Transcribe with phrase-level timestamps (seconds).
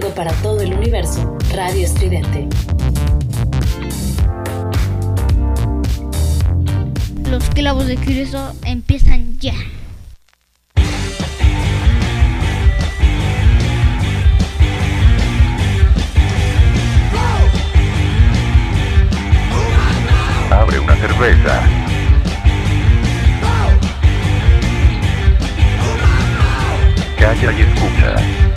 [0.00, 2.48] para todo el universo Radio Estridente.
[7.28, 9.52] Los clavos de Cristo empiezan ya.
[20.50, 21.62] Abre una cerveza.
[27.18, 28.51] Calla y escucha.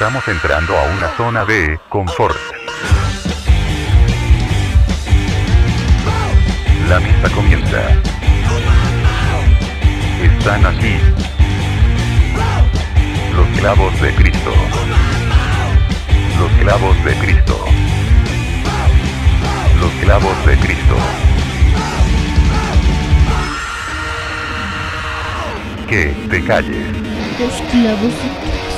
[0.00, 2.34] Estamos entrando a una zona de confort.
[6.88, 7.82] La misa comienza.
[10.22, 10.96] Están aquí.
[13.36, 14.54] Los clavos de Cristo.
[16.38, 17.64] Los clavos de Cristo.
[19.80, 20.96] Los clavos de Cristo.
[25.86, 26.86] Que te calles.
[27.38, 28.69] Los clavos de Cristo.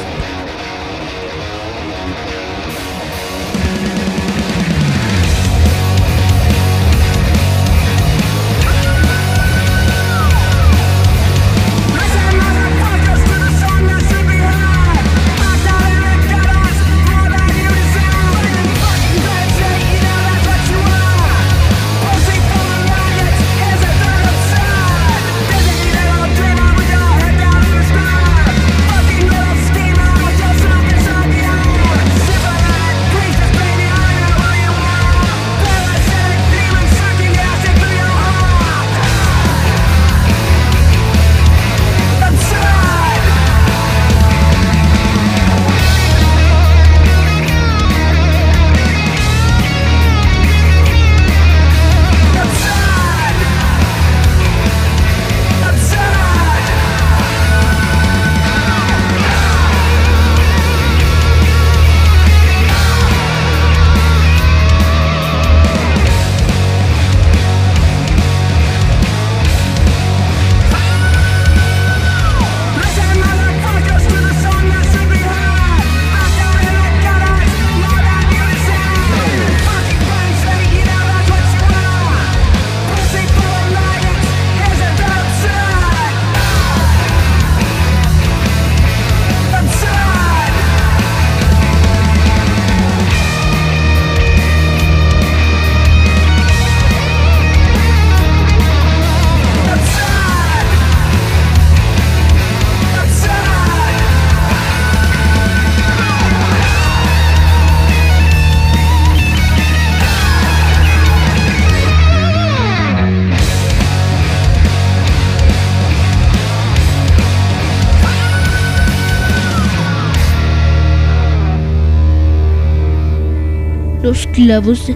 [124.33, 124.89] Clavos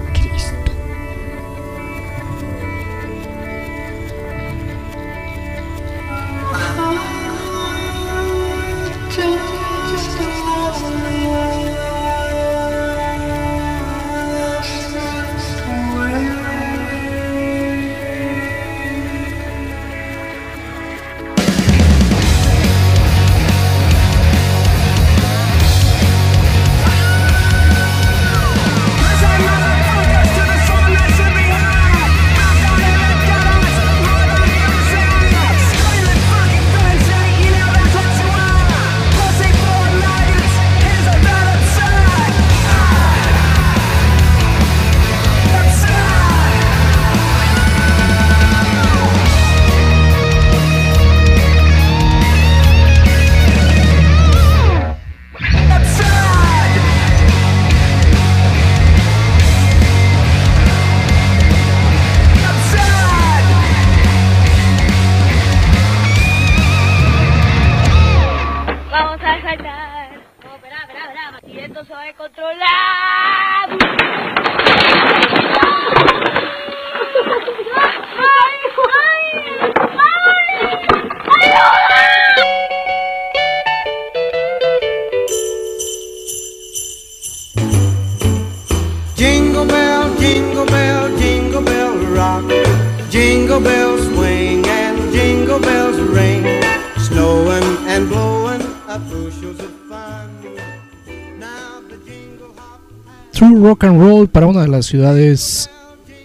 [104.37, 105.71] para una de las ciudades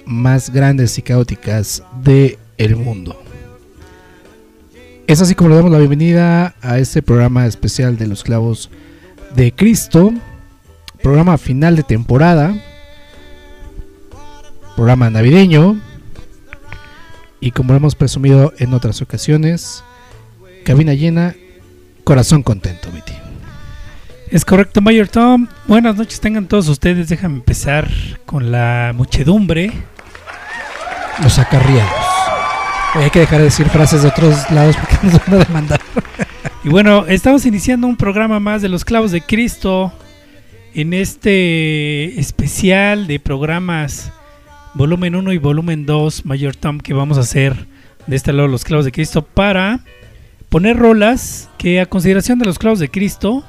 [0.06, 3.18] más grandes y caóticas del el mundo.
[5.08, 8.70] Es así como le damos la bienvenida a este programa especial de los clavos
[9.34, 10.12] de Cristo.
[11.02, 12.54] Programa final de temporada.
[14.76, 15.80] Programa navideño.
[17.40, 19.86] Y como lo hemos presumido en otras ocasiones,
[20.66, 21.34] cabina llena,
[22.04, 22.81] corazón contento.
[24.32, 25.48] Es correcto, Mayor Tom.
[25.68, 27.10] Buenas noches, tengan todos ustedes.
[27.10, 27.92] Déjame empezar
[28.26, 29.74] con la muchedumbre.
[31.22, 31.92] Los acarriados.
[32.94, 35.82] Hay que dejar de decir frases de otros lados porque nos van a demandar.
[36.64, 39.92] Y bueno, estamos iniciando un programa más de los clavos de Cristo
[40.74, 44.14] en este especial de programas
[44.76, 47.68] volumen 1 y volumen 2, Mayor Tom, que vamos a hacer
[48.08, 49.82] de este lado los clavos de Cristo para
[50.48, 53.44] poner rolas que a consideración de los clavos de Cristo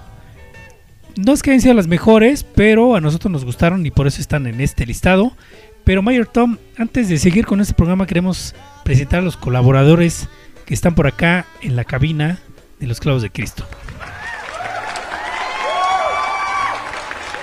[1.17, 4.21] no es que hayan sido las mejores, pero a nosotros nos gustaron y por eso
[4.21, 5.33] están en este listado.
[5.85, 8.55] Pero Mayor Tom, antes de seguir con este programa queremos
[8.85, 10.29] presentar a los colaboradores
[10.65, 12.39] que están por acá en la cabina
[12.79, 13.67] de los clavos de Cristo.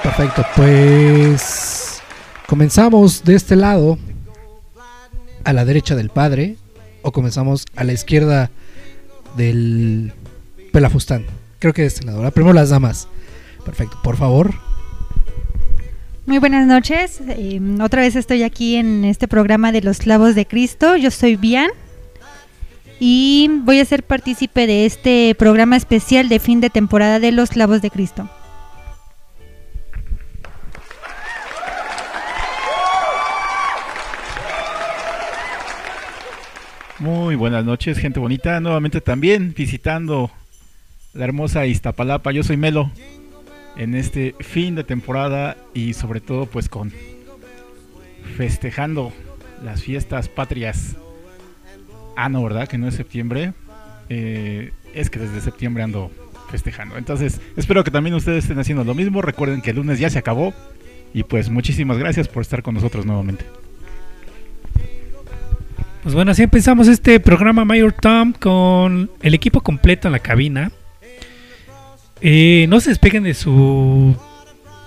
[0.04, 2.01] Perfecto, pues
[2.48, 3.98] comenzamos de este lado
[5.44, 6.56] a la derecha del padre
[7.01, 8.50] o comenzamos a la izquierda
[9.36, 10.13] del
[10.72, 11.25] pelafustán.
[11.60, 12.19] Creo que de este lado.
[12.19, 12.33] ¿verdad?
[12.33, 13.07] Primero las damas.
[13.69, 14.51] Perfecto, por favor.
[16.25, 17.21] Muy buenas noches.
[17.27, 20.95] eh, otra vez estoy aquí en este programa de los clavos de Cristo.
[20.95, 21.69] Yo soy Bian
[23.00, 27.51] y voy a ser partícipe de este programa especial de fin de temporada de los
[27.51, 28.27] clavos de Cristo.
[36.98, 38.60] Muy buenas noches, gente bonita.
[38.62, 40.31] Nuevamente también visitando
[41.13, 42.31] la hermosa Iztapalapa.
[42.31, 42.92] Yo soy Melo
[43.80, 46.92] en este fin de temporada y sobre todo pues con
[48.36, 49.14] festejando
[49.64, 50.98] las fiestas patrias.
[52.18, 52.68] Ah, no, ¿verdad?
[52.68, 53.54] Que no es septiembre.
[54.10, 56.12] Eh, es que desde septiembre ando
[56.52, 56.98] festejando.
[56.98, 59.22] Entonces, espero que también ustedes estén haciendo lo mismo.
[59.22, 60.54] Recuerden que el lunes ya se acabó.
[61.14, 63.46] Y pues muchísimas gracias por estar con nosotros nuevamente.
[66.04, 70.72] Pues bueno, así empezamos este programa Mayor Tom con el equipo completo en la cabina.
[72.21, 74.16] Eh, no se despeguen de su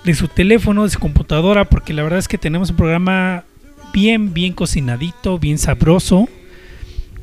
[0.05, 3.45] de su teléfono, de su computadora, porque la verdad es que tenemos un programa
[3.93, 6.29] bien, bien cocinadito, bien sabroso.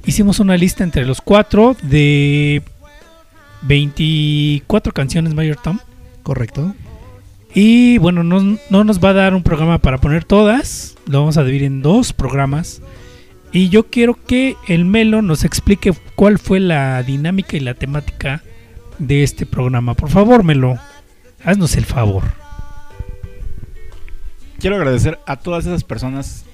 [0.05, 2.63] Hicimos una lista entre los cuatro de
[3.63, 5.79] 24 canciones Mayor Tom.
[6.23, 6.73] Correcto.
[7.53, 10.95] Y bueno, no, no nos va a dar un programa para poner todas.
[11.07, 12.81] Lo vamos a dividir en dos programas.
[13.51, 18.43] Y yo quiero que el Melo nos explique cuál fue la dinámica y la temática
[18.99, 19.95] de este programa.
[19.95, 20.77] Por favor, Melo,
[21.43, 22.23] haznos el favor.
[24.59, 26.45] Quiero agradecer a todas esas personas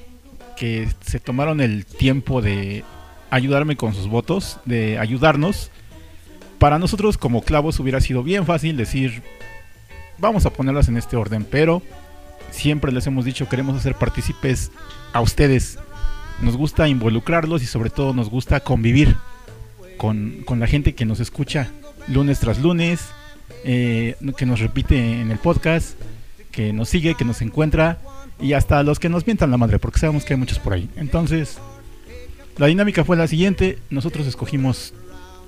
[0.55, 2.83] que se tomaron el tiempo de
[3.31, 5.71] ayudarme con sus votos, de ayudarnos.
[6.59, 9.23] Para nosotros como clavos hubiera sido bien fácil decir,
[10.19, 11.81] vamos a ponerlas en este orden, pero
[12.51, 14.71] siempre les hemos dicho, queremos hacer partícipes
[15.11, 15.79] a ustedes.
[16.41, 19.15] Nos gusta involucrarlos y sobre todo nos gusta convivir
[19.97, 21.71] con, con la gente que nos escucha
[22.07, 23.09] lunes tras lunes,
[23.63, 25.97] eh, que nos repite en el podcast,
[26.51, 27.99] que nos sigue, que nos encuentra
[28.39, 30.89] y hasta los que nos mientan la madre, porque sabemos que hay muchos por ahí.
[30.95, 31.57] Entonces,
[32.57, 34.93] la dinámica fue la siguiente, nosotros escogimos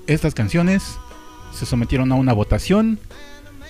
[0.08, 0.98] estas canciones,
[1.53, 3.00] se sometieron a una votación,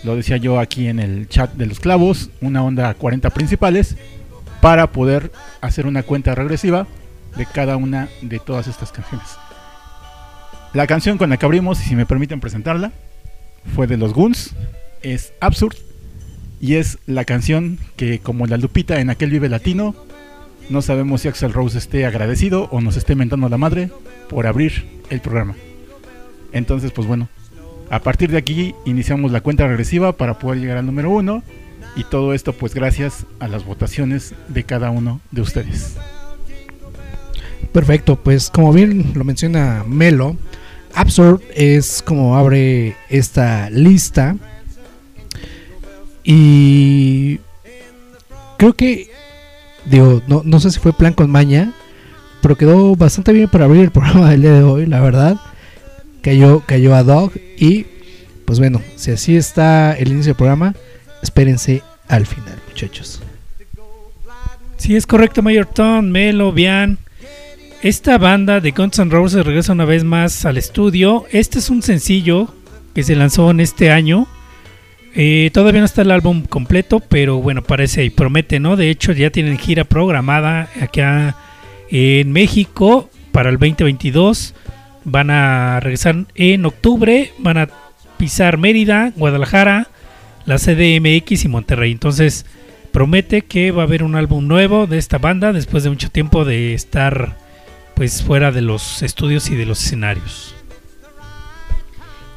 [0.04, 3.96] lo decía yo aquí en el chat de los clavos, una onda 40 principales,
[4.62, 5.32] para poder
[5.62, 6.88] hacer una cuenta regresiva
[7.36, 9.28] de cada una de todas estas canciones.
[10.78, 12.92] La canción con la que abrimos, y si me permiten presentarla,
[13.74, 14.54] fue de los Goons,
[15.02, 15.76] es Absurd,
[16.62, 19.96] y es la canción que, como la Lupita en aquel Vive Latino,
[20.70, 23.90] no sabemos si Axel Rose esté agradecido o nos esté mentando la madre
[24.30, 25.56] por abrir el programa.
[26.52, 27.28] Entonces, pues bueno,
[27.90, 31.42] a partir de aquí iniciamos la cuenta regresiva para poder llegar al número uno,
[31.96, 35.98] y todo esto, pues gracias a las votaciones de cada uno de ustedes.
[37.72, 40.38] Perfecto, pues como bien lo menciona Melo,
[40.98, 44.36] Absurd es como abre esta lista.
[46.24, 47.40] Y
[48.58, 49.10] creo que,
[49.86, 51.72] digo, no, no sé si fue plan con maña,
[52.42, 55.38] pero quedó bastante bien para abrir el programa del día de hoy, la verdad.
[56.22, 57.86] Cayó, cayó a Dog y,
[58.46, 60.74] pues bueno, si así está el inicio del programa,
[61.22, 63.22] espérense al final, muchachos.
[64.78, 66.98] Sí, es correcto, Mayor Tom, Melo, Bian.
[67.84, 71.26] Esta banda de Guns N' Roses regresa una vez más al estudio.
[71.32, 72.52] Este es un sencillo
[72.96, 74.28] que se lanzó en este año.
[75.14, 78.78] Eh, todavía no está el álbum completo, pero bueno, parece y promete, ¿no?
[78.78, 81.36] De hecho, ya tienen gira programada acá
[81.92, 84.56] en México para el 2022.
[85.04, 87.70] Van a regresar en octubre, van a
[88.18, 89.88] pisar Mérida, Guadalajara,
[90.46, 91.92] la CDMX y Monterrey.
[91.92, 92.48] Entonces
[92.92, 96.44] promete que va a haber un álbum nuevo de esta banda después de mucho tiempo
[96.44, 97.47] de estar
[97.98, 100.54] pues fuera de los estudios y de los escenarios.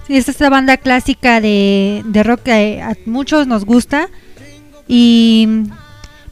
[0.07, 4.09] Sí, esta es la banda clásica de, de rock que a muchos nos gusta
[4.89, 5.47] y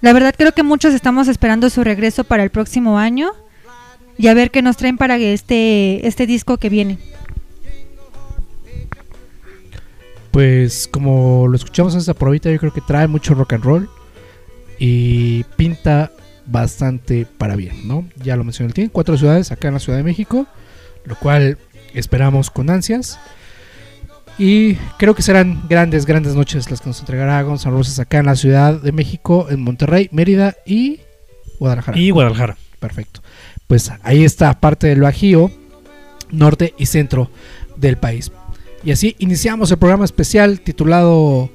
[0.00, 3.30] la verdad creo que muchos estamos esperando su regreso para el próximo año
[4.16, 6.98] y a ver qué nos traen para este, este disco que viene.
[10.30, 13.90] Pues como lo escuchamos en esta probita, yo creo que trae mucho rock and roll
[14.78, 16.12] y pinta
[16.48, 18.08] bastante para bien, ¿no?
[18.22, 20.46] Ya lo mencioné, tiene cuatro ciudades acá en la Ciudad de México,
[21.04, 21.58] lo cual
[21.94, 23.18] esperamos con ansias.
[24.38, 28.26] Y creo que serán grandes, grandes noches las que nos entregará Gonzalo Roses acá en
[28.26, 31.00] la Ciudad de México, en Monterrey, Mérida y
[31.58, 31.98] Guadalajara.
[31.98, 32.56] Y Guadalajara.
[32.78, 33.20] Perfecto.
[33.66, 35.50] Pues ahí está parte del Bajío,
[36.30, 37.30] norte y centro
[37.76, 38.30] del país.
[38.84, 41.50] Y así iniciamos el programa especial titulado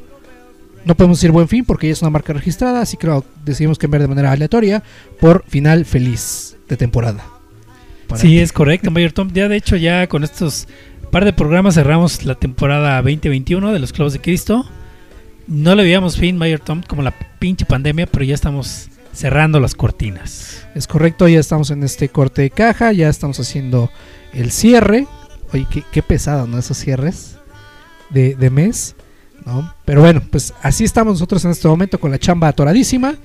[0.85, 3.77] No podemos decir buen fin porque ya es una marca registrada, así que lo decidimos
[3.77, 4.83] cambiar de manera aleatoria
[5.19, 7.23] por final feliz de temporada.
[8.15, 9.31] Sí, es correcto, Mayor Tom.
[9.33, 10.67] Ya de hecho, ya con estos
[11.11, 14.65] par de programas cerramos la temporada 2021 de los Clavos de Cristo.
[15.47, 19.75] No le veíamos fin, Mayor Tom, como la pinche pandemia, pero ya estamos cerrando las
[19.75, 20.65] cortinas.
[20.75, 23.89] Es correcto, ya estamos en este corte de caja, ya estamos haciendo
[24.33, 25.07] el cierre.
[25.53, 26.57] Oye, qué, qué pesado, ¿no?
[26.57, 27.37] Esos cierres
[28.09, 28.95] de, de mes,
[29.45, 29.73] ¿no?
[29.85, 33.15] Pero bueno, pues así estamos nosotros en este momento con la chamba atoradísima.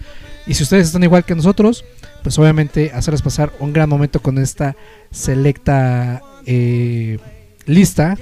[0.46, 1.84] Y si ustedes están igual que nosotros,
[2.22, 4.76] pues obviamente hacerles pasar un gran momento con esta
[5.10, 7.18] selecta eh,
[7.66, 8.16] lista,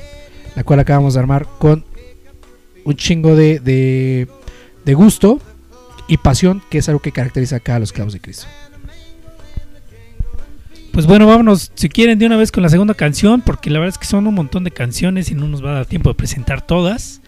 [0.57, 1.85] la cual acabamos de armar con
[2.85, 4.29] un chingo de, de,
[4.85, 5.41] de gusto
[6.09, 8.47] y pasión, que es algo que caracteriza acá a los clavos de Cristo.
[10.97, 13.95] Pues bueno, vámonos, si quieren, de una vez con la segunda canción, porque la verdad
[13.95, 16.15] es que son un montón de canciones y no nos va a dar tiempo de
[16.15, 17.21] presentar todas.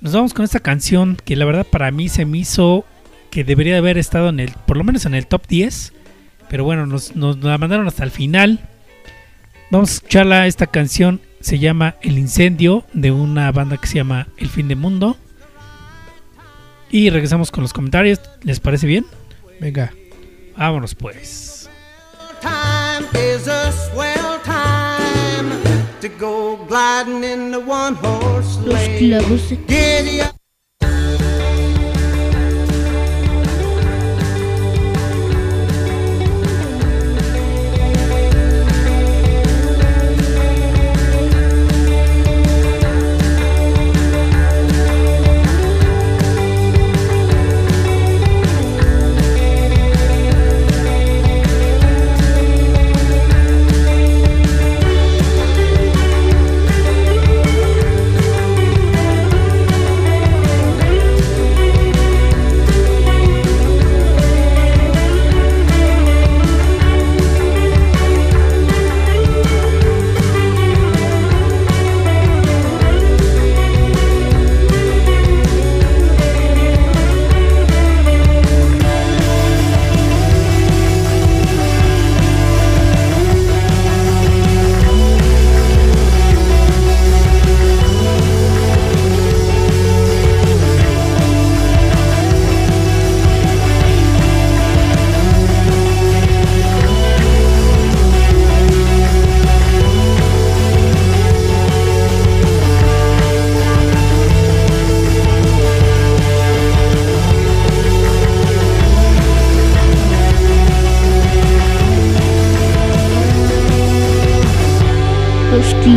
[0.00, 2.86] Nos vamos con esta canción que la verdad para mí se me hizo
[3.30, 5.92] que debería haber estado en el, por lo menos en el top 10.
[6.48, 8.60] Pero bueno, nos, nos la mandaron hasta el final.
[9.70, 14.28] Vamos a escucharla, esta canción se llama El Incendio de una banda que se llama
[14.36, 15.16] El Fin de Mundo.
[16.90, 19.06] Y regresamos con los comentarios, ¿les parece bien?
[19.60, 19.92] Venga.
[20.56, 21.70] Vámonos pues.
[22.40, 25.50] Time is a swell time
[26.00, 30.39] to go gliding in the one horse sleigh.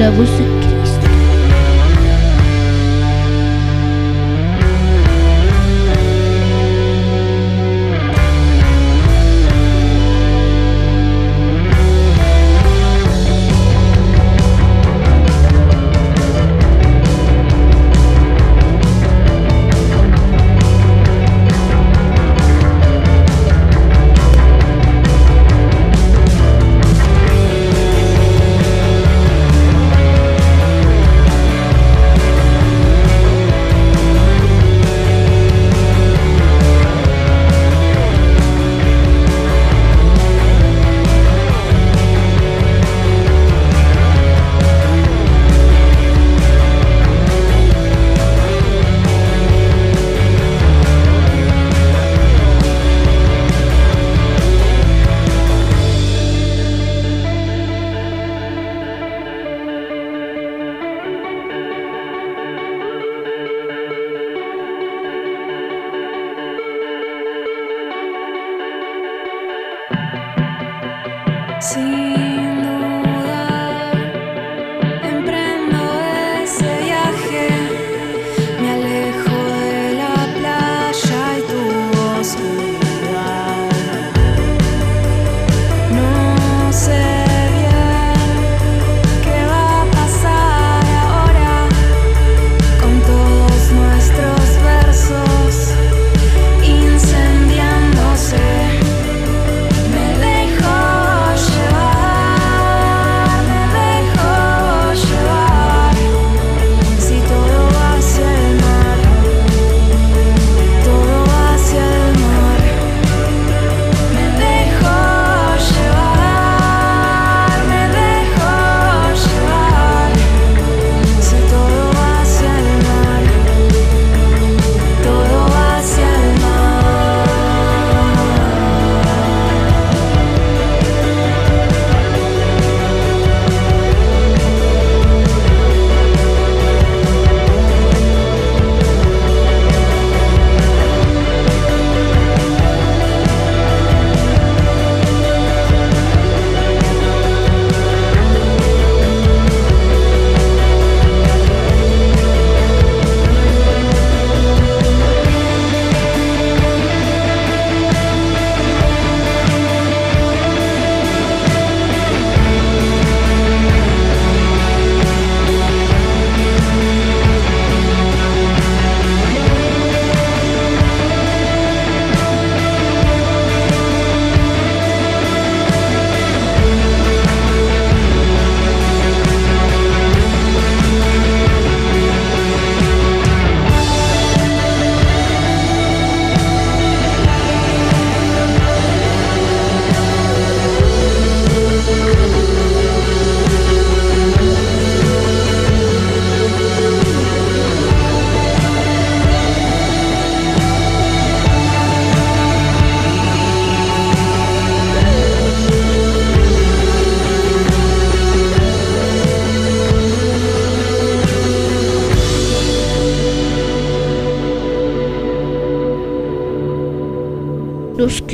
[0.03, 0.52] Clavos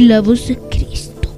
[0.09, 1.29] Los clavos de Cristo.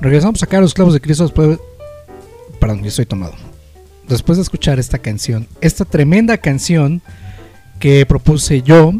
[0.00, 1.60] Regresamos acá a los clavos de Cristo después.
[2.58, 3.34] Perdón, yo estoy tomado.
[4.08, 7.02] Después de escuchar esta canción, esta tremenda canción
[7.78, 8.94] que propuse yo,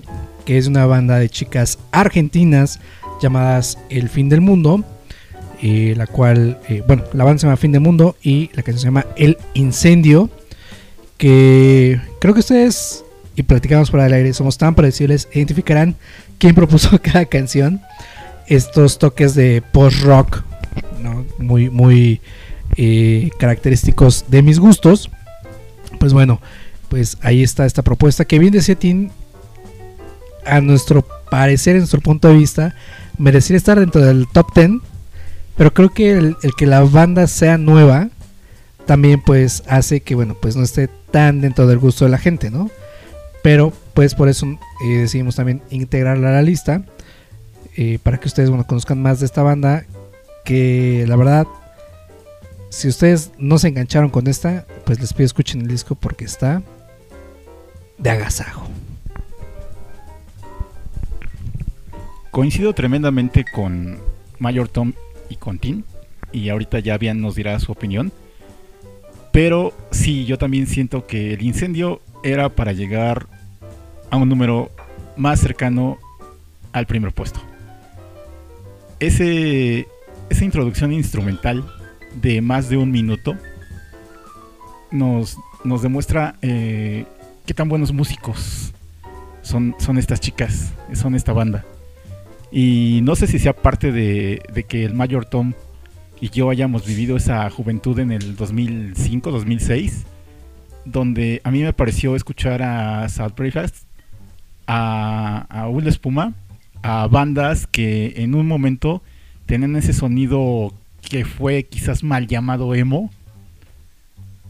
[0.45, 2.79] que es una banda de chicas argentinas
[3.21, 4.85] llamadas El Fin del Mundo,
[5.63, 8.79] eh, la cual, eh, bueno, la banda se llama Fin del Mundo y la canción
[8.79, 10.31] se llama El Incendio,
[11.19, 13.05] que creo que ustedes,
[13.37, 15.97] y platicamos por el aire, somos tan predecibles, identificarán
[16.39, 17.81] quién propuso cada canción.
[18.47, 20.43] Estos toques de post-rock,
[21.03, 21.25] ¿no?
[21.39, 22.21] muy, muy
[22.77, 25.11] eh, característicos de mis gustos.
[25.99, 26.41] Pues bueno,
[26.89, 29.11] pues ahí está esta propuesta que bien decía Tim,
[30.45, 32.75] a nuestro parecer, en nuestro punto de vista,
[33.19, 34.71] merecería estar dentro del top 10.
[35.57, 38.09] Pero creo que el, que la banda sea nueva
[38.85, 42.51] también pues hace que bueno pues no esté tan dentro del gusto de la gente,
[42.51, 42.71] ¿no?
[43.43, 46.83] Pero pues por eso eh, decidimos también integrarla a la lista
[47.77, 49.85] eh, para que ustedes bueno conozcan más de esta banda
[50.45, 51.47] que la verdad
[52.71, 56.63] si ustedes no se engancharon con esta pues les pido escuchen el disco porque está
[57.99, 58.69] de agasajo.
[62.31, 63.99] Coincido tremendamente con
[64.39, 64.93] Mayor Tom
[65.29, 65.83] y con Tim.
[66.33, 68.13] Y ahorita ya bien nos dirá su opinión.
[69.33, 73.27] Pero sí, yo también siento que el incendio era para llegar
[74.11, 74.71] a un número
[75.17, 75.99] más cercano
[76.73, 77.41] al primer puesto.
[78.99, 79.87] Ese,
[80.31, 81.65] esa introducción instrumental
[82.15, 83.37] de más de un minuto
[84.91, 87.05] nos, nos demuestra eh,
[87.45, 88.73] qué tan buenos músicos
[89.43, 91.65] son, son estas chicas, son esta banda.
[92.51, 95.53] Y no sé si sea parte de, que el Mayor Tom
[96.21, 100.05] y yo hayamos vivido esa juventud en el 2005, 2006,
[100.85, 103.85] donde a mí me pareció escuchar a South Breakfast,
[104.67, 106.35] a, a Will Espuma,
[106.83, 109.03] a bandas que en un momento
[109.45, 113.11] tenían ese sonido que fue quizás mal llamado emo,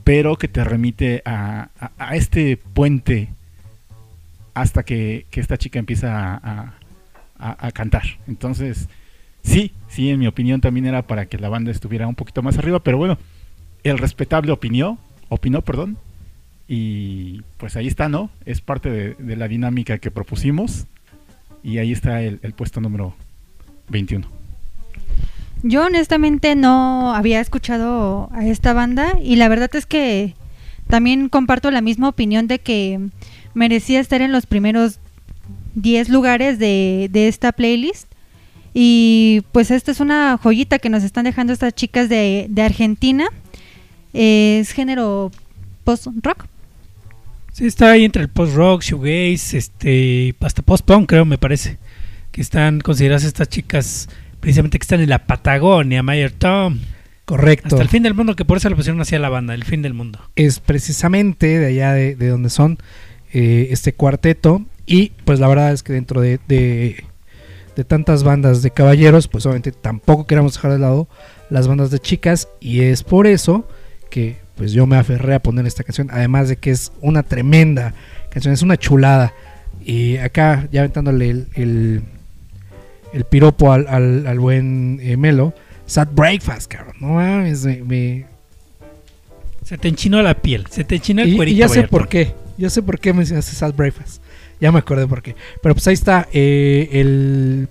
[0.05, 1.71] pero que te remite a
[2.13, 3.31] este puente
[4.57, 6.76] hasta que, que esta chica empieza a,
[7.39, 8.03] a- cantar.
[8.27, 8.89] Entonces,
[9.43, 12.59] sí, sí, en mi opinión también era para que la banda estuviera un poquito más
[12.59, 13.19] arriba, pero bueno,
[13.85, 15.99] el respetable opinión opinó, perdón.
[16.69, 18.31] Y pues ahí está, ¿no?
[18.45, 20.87] Es parte de, la dinámica que propusimos.
[21.63, 23.15] Y ahí está el, el puesto número
[23.89, 24.27] 21.
[25.63, 30.35] Yo honestamente no había escuchado a esta banda y la verdad es que
[30.87, 33.01] también comparto la misma opinión de que
[33.55, 35.01] merecía estar en los primeros
[35.77, 38.11] 10 lugares de, de esta playlist.
[38.75, 43.29] Y pues esta es una joyita que nos están dejando estas chicas de, de Argentina.
[44.13, 45.31] Es género
[45.85, 46.47] post-rock.
[47.53, 51.79] Sí, está ahí entre el post-rock, shoegaze, este, hasta post-punk creo, me parece.
[52.33, 54.09] Que están consideradas estas chicas
[54.41, 56.79] precisamente que están en la Patagonia, Mayer Tom.
[57.25, 57.69] Correcto.
[57.69, 59.65] Hasta el fin del mundo, que por eso le pusieron así a la banda, el
[59.65, 60.21] fin del mundo.
[60.37, 62.79] Es precisamente de allá de, de donde son
[63.33, 64.65] eh, este cuarteto.
[64.87, 67.05] Y pues la verdad es que dentro de, de,
[67.75, 71.09] de tantas bandas de caballeros, pues obviamente tampoco queremos dejar de lado
[71.51, 72.49] las bandas de chicas.
[72.61, 73.69] Y es por eso
[74.11, 76.09] que pues yo me aferré a poner esta canción.
[76.13, 77.95] Además de que es una tremenda
[78.31, 79.35] canción, es una chulada.
[79.85, 82.03] Y acá ya aventándole el, el,
[83.13, 85.53] el piropo al, al, al buen eh, Melo.
[85.87, 86.95] Sad Breakfast, cabrón.
[87.01, 88.27] No mames, me, me-
[89.63, 91.55] Se te enchinó la piel, se te enchinó el y, cuerito.
[91.57, 92.35] y ya sé por qué.
[92.59, 94.23] Ya sé por qué mencionaste Sad Breakfast.
[94.61, 95.35] Ya me acordé por qué.
[95.63, 97.69] Pero pues ahí está eh, el,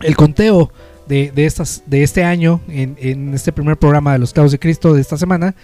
[0.00, 0.70] el conteo
[1.06, 4.58] de, de, estas, de este año en, en este primer programa de los Clavos de
[4.58, 5.54] Cristo de esta semana.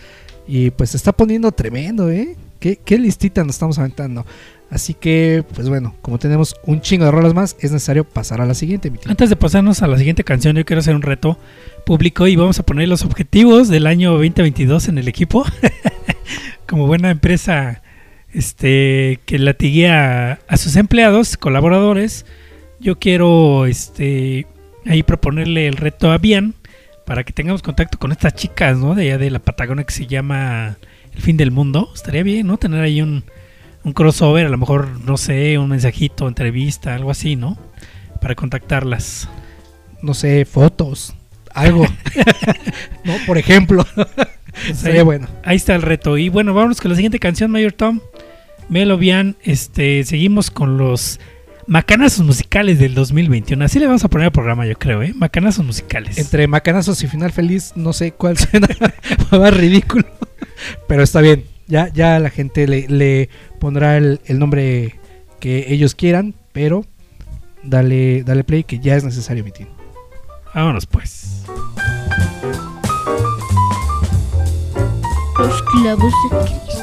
[0.46, 2.36] Y pues se está poniendo tremendo, ¿eh?
[2.60, 4.26] ¿Qué, qué listita nos estamos aventando.
[4.70, 8.46] Así que, pues bueno, como tenemos un chingo de rolas más, es necesario pasar a
[8.46, 8.90] la siguiente.
[8.90, 8.98] mi.
[9.06, 11.38] Antes de pasarnos a la siguiente canción, yo quiero hacer un reto
[11.86, 15.44] público y vamos a poner los objetivos del año 2022 en el equipo.
[16.66, 17.82] Como buena empresa
[18.34, 22.26] este, que latiguea a, a sus empleados, colaboradores,
[22.80, 24.46] yo quiero este,
[24.86, 26.54] ahí proponerle el reto a Bian
[27.06, 28.94] para que tengamos contacto con estas chicas ¿no?
[28.94, 30.76] de allá de la Patagonia que se llama
[31.14, 31.90] El Fin del Mundo.
[31.94, 32.56] Estaría bien, ¿no?
[32.58, 33.24] Tener ahí un,
[33.84, 37.58] un crossover, a lo mejor, no sé, un mensajito, entrevista, algo así, ¿no?
[38.20, 39.28] Para contactarlas.
[40.02, 41.14] No sé, fotos,
[41.52, 41.86] algo.
[43.04, 43.86] no, por ejemplo.
[44.74, 45.28] Sería bueno.
[45.42, 46.16] ahí está el reto.
[46.16, 48.00] Y bueno, vámonos con la siguiente canción, Mayor Tom.
[48.68, 51.20] Melo Bian, este, seguimos con los
[51.66, 53.64] macanazos musicales del 2021.
[53.64, 55.12] Así le vamos a poner al programa, yo creo, ¿eh?
[55.14, 56.18] Macanazos musicales.
[56.18, 58.68] Entre macanazos y final feliz, no sé cuál suena
[59.30, 60.06] más ridículo.
[60.88, 61.44] Pero está bien.
[61.66, 64.98] Ya, ya la gente le, le pondrá el, el nombre
[65.40, 66.34] que ellos quieran.
[66.52, 66.84] Pero
[67.62, 69.68] dale, dale play que ya es necesario emitir.
[70.54, 71.44] Vámonos pues.
[75.38, 76.73] Los clavos de Cristo.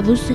[0.00, 0.32] Los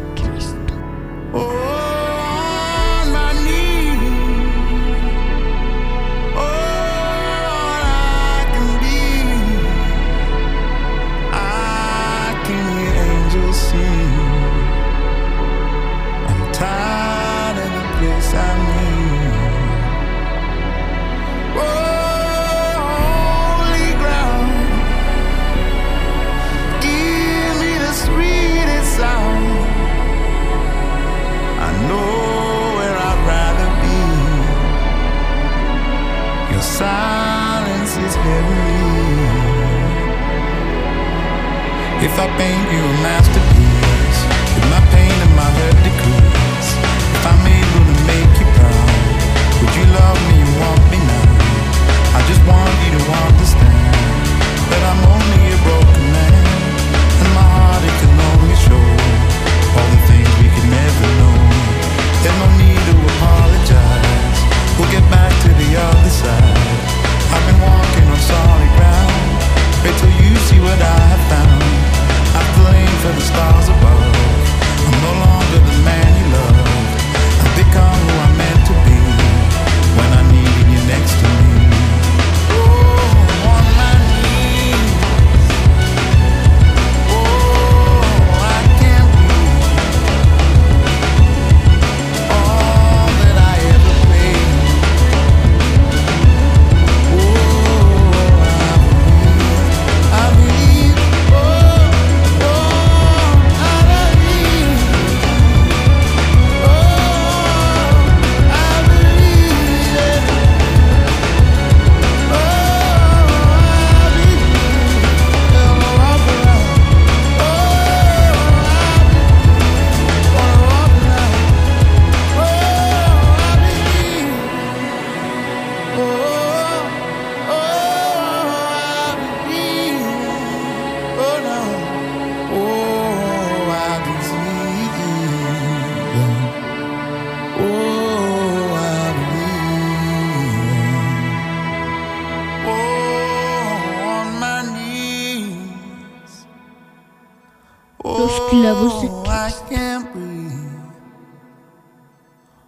[148.36, 150.66] Los clavos de I can't breathe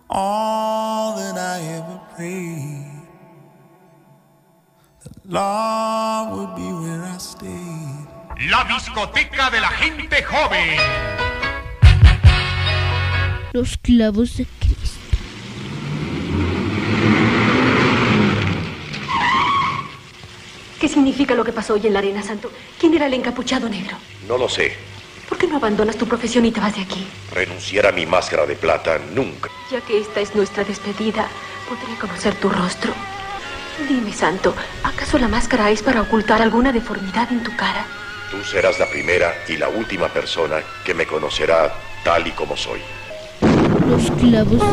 [0.10, 3.03] all that I ever prayed.
[5.03, 8.08] The Lord would be where I stayed.
[8.49, 10.80] La discoteca de la gente joven.
[13.51, 15.01] Los clavos de Cristo.
[20.80, 22.51] ¿Qué significa lo que pasó hoy en la arena, Santo?
[22.80, 23.97] ¿Quién era el encapuchado negro?
[24.30, 24.96] No lo sé.
[25.38, 27.06] ¿Por qué no abandonas tu profesión y te vas de aquí?
[27.32, 29.52] Renunciar a mi máscara de plata nunca.
[29.71, 31.28] Ya que esta es nuestra despedida,
[31.69, 32.91] podré conocer tu rostro.
[33.88, 37.86] Dime, Santo, ¿acaso la máscara es para ocultar alguna deformidad en tu cara?
[38.32, 41.71] Tú serás la primera y la última persona que me conocerá
[42.04, 42.80] tal y como soy.
[43.88, 44.63] Los clavos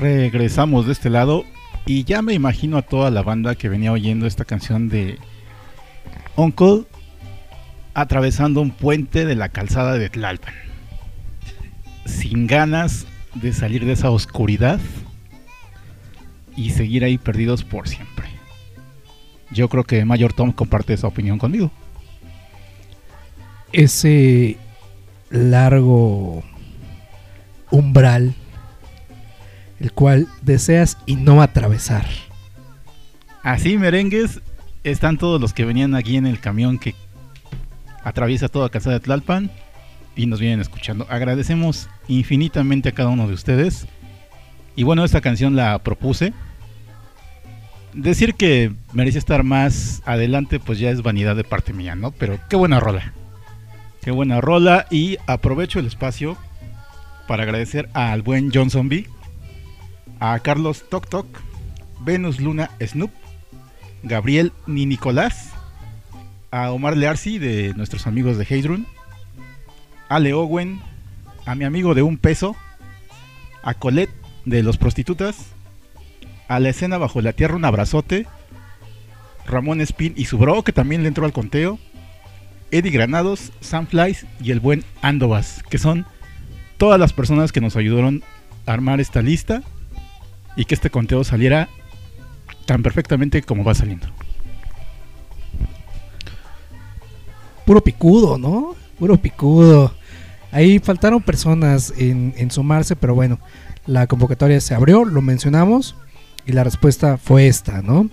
[0.00, 1.44] Regresamos de este lado
[1.84, 5.18] y ya me imagino a toda la banda que venía oyendo esta canción de
[6.36, 6.84] Uncle
[7.92, 10.54] atravesando un puente de la calzada de Tlalpan.
[12.06, 14.80] Sin ganas de salir de esa oscuridad
[16.56, 18.30] y seguir ahí perdidos por siempre.
[19.50, 21.70] Yo creo que Mayor Tom comparte esa opinión conmigo.
[23.72, 24.56] ese
[25.28, 26.42] largo
[27.70, 28.34] umbral
[29.80, 32.06] el cual deseas y no atravesar.
[33.42, 34.40] Así, merengues,
[34.84, 36.94] están todos los que venían aquí en el camión que
[38.04, 39.50] atraviesa toda Calzada de Tlalpan
[40.14, 41.06] y nos vienen escuchando.
[41.08, 43.86] Agradecemos infinitamente a cada uno de ustedes.
[44.76, 46.32] Y bueno, esta canción la propuse.
[47.94, 52.12] Decir que merece estar más adelante, pues ya es vanidad de parte mía, ¿no?
[52.12, 53.12] Pero qué buena rola.
[54.02, 54.86] Qué buena rola.
[54.90, 56.36] Y aprovecho el espacio
[57.26, 59.08] para agradecer al buen John Zombie,
[60.20, 61.26] a Carlos Tok Tok,
[62.00, 63.10] Venus Luna Snoop,
[64.02, 65.50] Gabriel Ni Nicolás,
[66.50, 68.86] a Omar Learcy de nuestros amigos de Heidrun,
[70.08, 70.80] a Leo Owen,
[71.46, 72.54] a mi amigo de un peso,
[73.62, 75.46] a Colette de los prostitutas,
[76.48, 78.26] a la escena bajo la tierra un abrazote,
[79.46, 81.78] Ramón Spin y su bro, que también le entró al conteo.
[82.70, 86.06] Eddie Granados, Sam Flies y el buen Andovas, que son
[86.76, 88.22] todas las personas que nos ayudaron
[88.66, 89.62] a armar esta lista
[90.60, 91.70] y que este conteo saliera
[92.66, 94.08] tan perfectamente como va saliendo.
[97.64, 98.76] Puro picudo, ¿no?
[98.98, 99.94] Puro picudo.
[100.52, 103.38] Ahí faltaron personas en, sumarse, pero bueno,
[103.86, 105.96] la convocatoria se abrió, lo mencionamos,
[106.44, 108.10] y la respuesta fue esta, ¿no?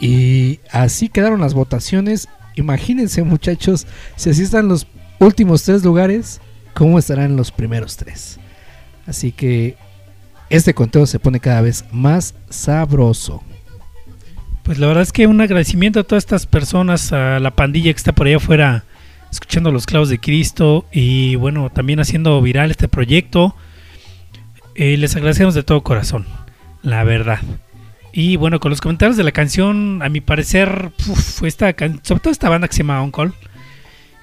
[0.00, 2.26] Y así quedaron las votaciones.
[2.54, 3.86] Imagínense, muchachos,
[4.16, 4.86] si así están los
[5.18, 6.40] últimos tres lugares,
[6.72, 8.38] ¿cómo estarán los primeros tres?
[9.06, 9.76] Así que
[10.50, 13.42] este conteo se pone cada vez más sabroso.
[14.62, 17.96] Pues la verdad es que un agradecimiento a todas estas personas, a la pandilla que
[17.98, 18.84] está por allá afuera
[19.30, 23.54] escuchando los clavos de Cristo y bueno, también haciendo viral este proyecto.
[24.74, 26.26] Eh, les agradecemos de todo corazón,
[26.82, 27.40] la verdad.
[28.12, 32.20] Y bueno, con los comentarios de la canción, a mi parecer, uf, esta can- sobre
[32.20, 33.34] todo esta banda que se llama On Call,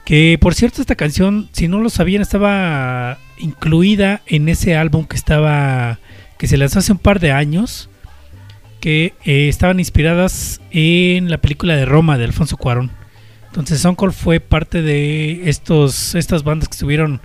[0.05, 5.15] que por cierto esta canción, si no lo sabían, estaba incluida en ese álbum que
[5.15, 5.99] estaba,
[6.37, 7.89] que se lanzó hace un par de años,
[8.79, 12.91] que eh, estaban inspiradas en la película de Roma de Alfonso Cuarón.
[13.47, 17.21] Entonces On Call fue parte de estos, estas bandas que estuvieron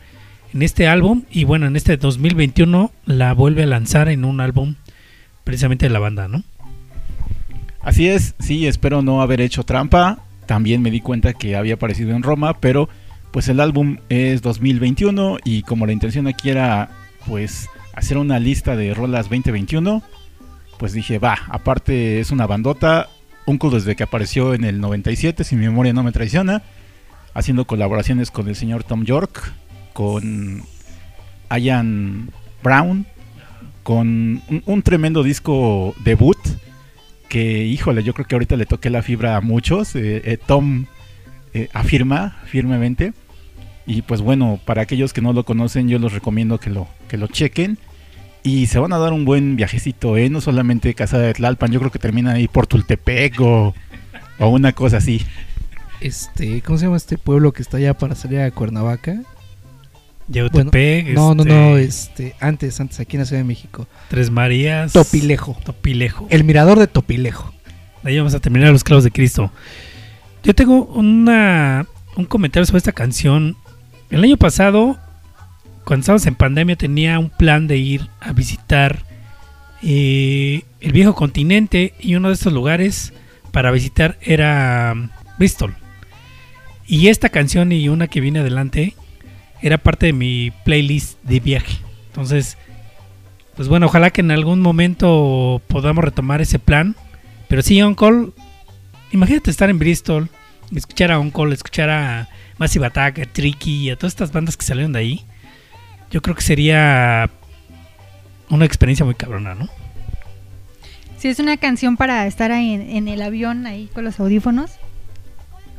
[0.53, 4.77] en este álbum y bueno, en este 2021 la vuelve a lanzar en un álbum
[5.43, 6.45] precisamente de la banda, ¿no?
[7.81, 10.19] Así es, sí, espero no haber hecho trampa.
[10.49, 12.89] También me di cuenta que había aparecido en Roma, pero
[13.33, 16.89] pues el álbum es 2021 y como la intención aquí era
[17.27, 20.03] pues hacer una lista de rolas 2021,
[20.79, 23.11] pues dije, va, aparte es una bandota,
[23.45, 26.63] Uncle desde que apareció en el 97, si mi memoria no me traiciona,
[27.35, 29.53] haciendo colaboraciones con el señor Tom York,
[29.93, 30.63] con
[31.51, 32.31] Ian
[32.63, 33.05] Brown,
[33.83, 36.39] con un, un tremendo disco debut
[37.29, 39.95] que, híjole, yo creo que ahorita le toqué la fibra a muchos.
[39.95, 40.87] eh, eh, Tom
[41.55, 43.13] eh, afirma firmemente.
[43.87, 47.17] Y pues bueno, para aquellos que no lo conocen, yo los recomiendo que lo, que
[47.17, 47.79] lo chequen.
[48.43, 50.31] Y se van a dar un buen viajecito, ¿eh?
[50.31, 53.75] No solamente Casada de Tlalpan, yo creo que terminan ahí por Tultepec o,
[54.39, 55.23] o una cosa así.
[56.01, 59.23] Este, ¿cómo se llama este pueblo que está allá para salir a Cuernavaca?
[60.29, 63.87] Yautepec, no, no, este- no, este, antes, antes, aquí en la Ciudad de México.
[64.09, 64.93] Tres Marías.
[64.93, 65.57] Topilejo.
[65.65, 66.27] Topilejo.
[66.31, 67.53] El mirador de Topilejo.
[68.05, 69.51] Ahí vamos a terminar los clavos de Cristo.
[70.45, 71.87] Yo tengo una,
[72.17, 73.57] un comentario sobre esta canción.
[74.11, 74.99] El año pasado,
[75.85, 79.05] cuando estábamos en pandemia, tenía un plan de ir a visitar
[79.83, 83.13] eh, el viejo continente y uno de estos lugares
[83.53, 85.75] para visitar era um, Bristol.
[86.87, 88.95] Y esta canción y una que viene adelante
[89.63, 91.79] era parte de mi playlist de viaje.
[92.09, 92.57] Entonces,
[93.57, 96.97] pues bueno, ojalá que en algún momento podamos retomar ese plan.
[97.49, 98.33] Pero sí, On Call,
[99.11, 100.29] imagínate estar en Bristol,
[100.75, 104.57] escuchar a On Call, escuchar a Massive Attack, a Tricky y a todas estas bandas
[104.57, 105.25] que salieron de ahí.
[106.11, 107.31] Yo creo que sería
[108.51, 109.69] una experiencia muy cabrona, ¿no?
[111.19, 114.71] Si es una canción para estar ahí en, en el avión ahí con los audífonos.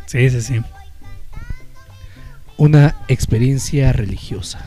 [0.06, 0.62] Sí, sí, sí.
[2.60, 4.60] Una experiencia religiosa.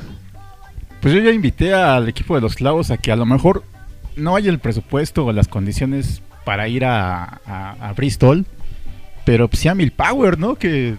[1.01, 3.65] Pues yo ya invité al equipo de los clavos a que a lo mejor
[4.17, 8.47] no haya el presupuesto o las condiciones para ir a, a- a Bristol,
[9.27, 10.55] pero pues sea Mil Power, ¿no?
[10.57, 10.97] Que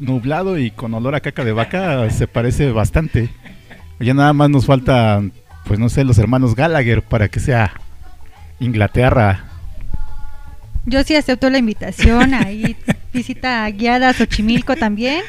[0.00, 3.28] nublado y con olor a caca de vaca se parece bastante.
[4.00, 5.22] Ya nada más nos falta,
[5.64, 7.72] pues no sé, los hermanos Gallagher para que sea
[8.58, 9.44] Inglaterra.
[10.86, 12.34] Yo sí acepto la invitación.
[12.34, 12.76] Ahí
[13.12, 15.22] visita guiada a Xochimilco también.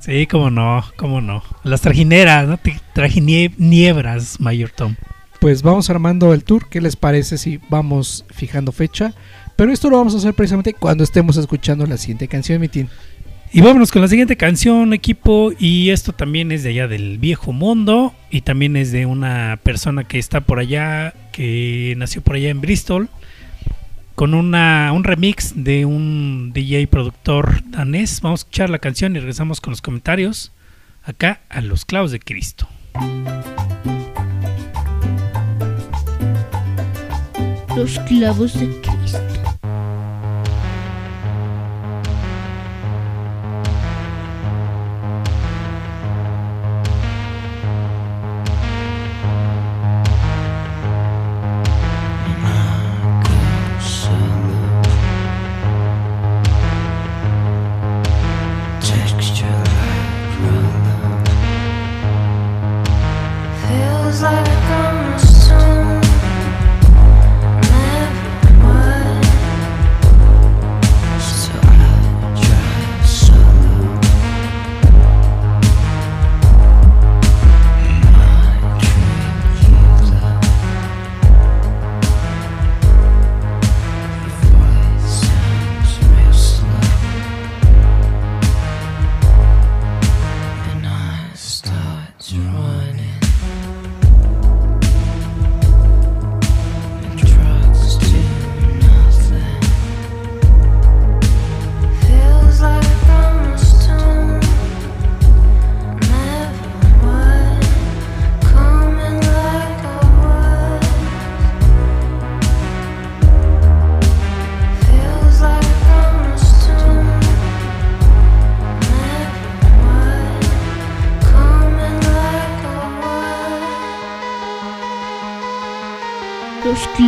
[0.00, 1.42] Sí, cómo no, cómo no.
[1.64, 2.58] Las trajineras, ¿no?
[2.94, 4.94] Trajiniebras, Mayor Tom.
[5.40, 6.68] Pues vamos armando el tour.
[6.68, 9.14] ¿Qué les parece si vamos fijando fecha?
[9.56, 12.88] Pero esto lo vamos a hacer precisamente cuando estemos escuchando la siguiente canción, Mitin.
[13.52, 15.52] Y vámonos con la siguiente canción, equipo.
[15.58, 18.14] Y esto también es de allá del viejo mundo.
[18.30, 22.60] Y también es de una persona que está por allá, que nació por allá en
[22.60, 23.08] Bristol.
[24.16, 28.22] Con una, un remix de un DJ productor danés.
[28.22, 30.52] Vamos a escuchar la canción y regresamos con los comentarios.
[31.02, 32.66] Acá a los clavos de Cristo.
[37.76, 38.85] Los clavos de Cristo.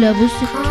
[0.08, 0.67] Clavos de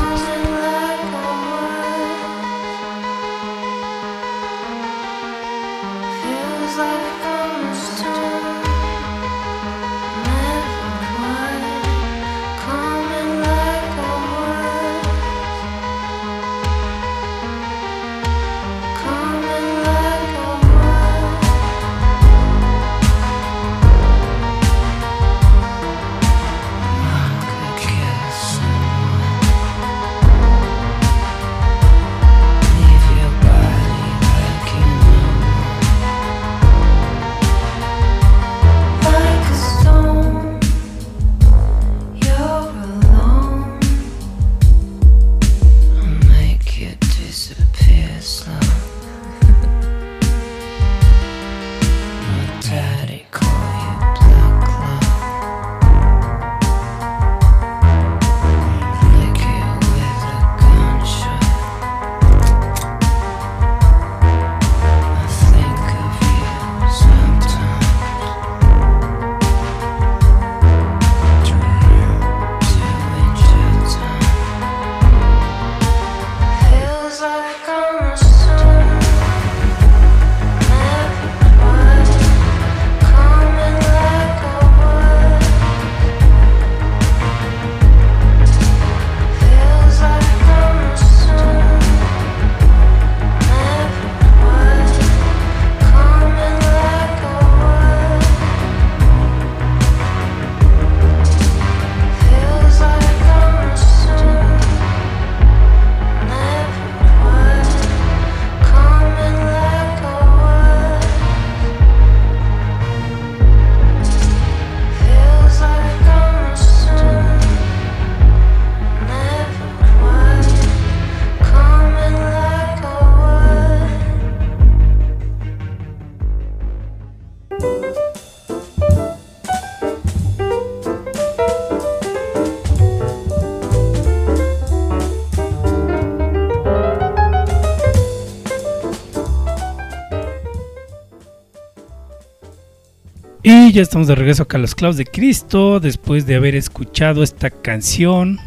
[143.68, 147.22] Y ya estamos de regreso acá a los clavos de Cristo después de haber escuchado
[147.22, 148.40] esta canción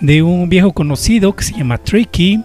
[0.00, 2.42] de un viejo conocido que se llama Tricky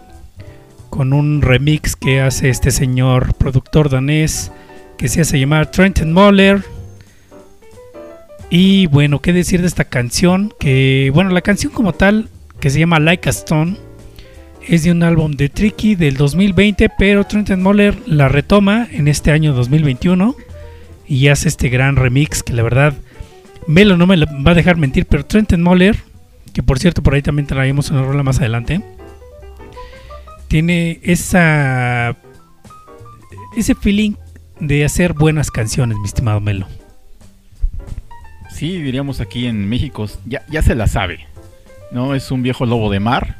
[0.89, 4.51] con un remix que hace este señor productor danés
[4.97, 6.61] que se hace llamar Trenton Moller.
[8.49, 12.28] Y bueno, qué decir de esta canción que bueno, la canción como tal
[12.59, 13.78] que se llama Like a Stone
[14.67, 19.32] es de un álbum de Tricky del 2020, pero Trenton Moller la retoma en este
[19.32, 20.36] año 2021
[21.12, 22.93] y hace este gran remix que la verdad
[23.68, 25.97] Melo no me va a dejar mentir, pero Trenton Moller,
[26.53, 28.82] que por cierto por ahí también traemos una rola más adelante,
[30.47, 32.16] tiene esa
[33.57, 34.14] ese feeling
[34.62, 36.66] de hacer buenas canciones, mi estimado Melo.
[38.49, 41.28] Sí, diríamos aquí en México, ya, ya se la sabe.
[41.91, 43.36] No es un viejo lobo de mar.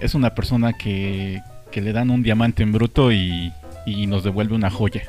[0.00, 3.52] Es una persona que, que le dan un diamante en bruto y,
[3.86, 5.02] y nos devuelve una joya.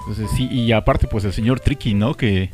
[0.00, 2.14] Entonces sí, y aparte pues el señor Tricky, ¿no?
[2.14, 2.50] Que,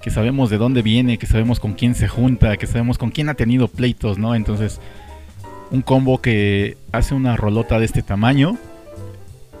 [0.00, 3.28] que sabemos de dónde viene, que sabemos con quién se junta, que sabemos con quién
[3.28, 4.34] ha tenido pleitos, ¿no?
[4.34, 4.80] Entonces,
[5.70, 8.58] un combo que hace una rolota de este tamaño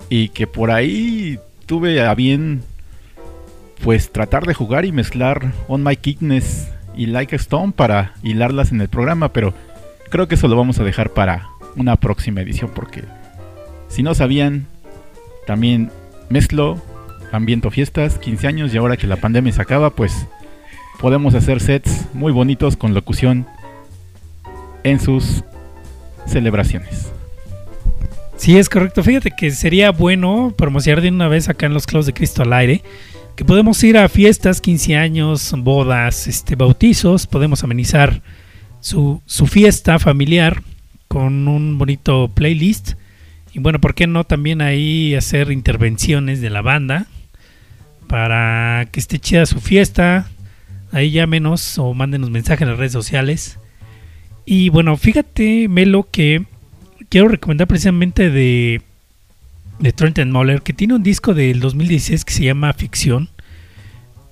[0.08, 2.62] y que por ahí tuve a bien
[3.82, 8.72] pues tratar de jugar y mezclar On My Kickness y Like a Stone para hilarlas
[8.72, 9.54] en el programa, pero
[10.10, 13.04] creo que eso lo vamos a dejar para una próxima edición porque
[13.88, 14.66] si no sabían,
[15.46, 15.90] también
[16.32, 16.80] mezclo
[17.30, 20.26] ambiento fiestas, 15 años y ahora que la pandemia se acaba, pues
[21.00, 23.46] podemos hacer sets muy bonitos con locución
[24.84, 25.44] en sus
[26.26, 27.12] celebraciones.
[28.36, 29.02] Sí, es correcto.
[29.02, 32.52] Fíjate que sería bueno promocionar de una vez acá en los Clavos de Cristo al
[32.52, 32.82] aire.
[33.36, 37.26] Que podemos ir a fiestas, 15 años, bodas, este, bautizos.
[37.26, 38.20] Podemos amenizar
[38.80, 40.62] su, su fiesta familiar
[41.08, 42.94] con un bonito playlist.
[43.52, 47.06] Y bueno, ¿por qué no también ahí hacer intervenciones de la banda?
[48.06, 50.28] Para que esté chida su fiesta.
[50.90, 53.58] Ahí llámenos o mándenos mensajes en las redes sociales.
[54.46, 56.44] Y bueno, fíjate, Melo, que
[57.08, 58.80] quiero recomendar precisamente de,
[59.78, 63.28] de Trenton Moller, que tiene un disco del 2016 que se llama Ficción.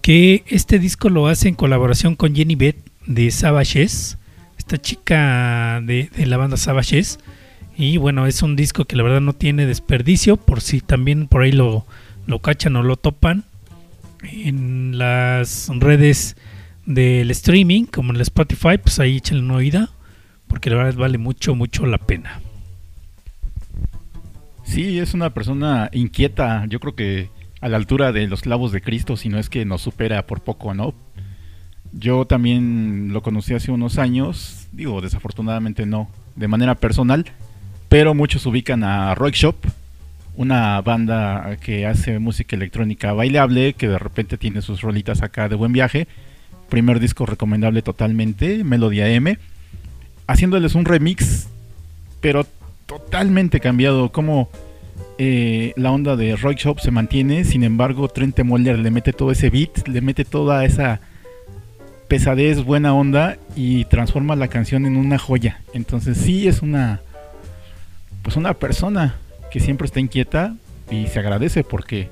[0.01, 4.16] Que este disco lo hace en colaboración con Jenny Beth de Savages,
[4.57, 7.18] esta chica de, de la banda Savages.
[7.81, 11.41] Y bueno, es un disco que la verdad no tiene desperdicio, por si también por
[11.41, 11.87] ahí lo,
[12.26, 13.45] lo cachan o lo topan.
[14.22, 16.37] En las redes
[16.85, 19.89] del streaming, como en el Spotify, pues ahí échenle una oída,
[20.47, 22.43] porque la verdad vale mucho, mucho la pena.
[24.64, 27.31] Sí, es una persona inquieta, yo creo que
[27.62, 30.43] a la altura de los clavos de Cristo, si no es que nos supera por
[30.43, 30.93] poco, ¿no?
[31.95, 37.24] Yo también lo conocí hace unos años, digo, desafortunadamente no, de manera personal,
[37.91, 39.57] pero muchos ubican a Rock Shop,
[40.36, 45.57] una banda que hace música electrónica bailable, que de repente tiene sus rolitas acá de
[45.57, 46.07] buen viaje.
[46.68, 49.36] Primer disco recomendable totalmente, Melodía M,
[50.28, 51.49] haciéndoles un remix,
[52.20, 52.47] pero
[52.86, 54.51] totalmente cambiado, como
[55.18, 59.32] eh, la onda de Rock Shop se mantiene, sin embargo Trent Moller le mete todo
[59.32, 61.01] ese beat, le mete toda esa
[62.07, 65.61] pesadez, buena onda y transforma la canción en una joya.
[65.74, 67.01] Entonces sí es una
[68.31, 69.16] pues una persona
[69.51, 70.55] que siempre está inquieta
[70.89, 72.09] y se agradece porque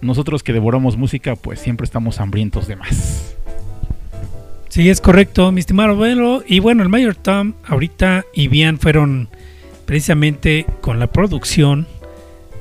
[0.00, 3.36] nosotros que devoramos música pues siempre estamos hambrientos de más.
[4.68, 6.42] Sí, es correcto, mi estimado Velo.
[6.48, 9.28] Y bueno, el Mayor Tom ahorita y Bian fueron
[9.84, 11.86] precisamente con la producción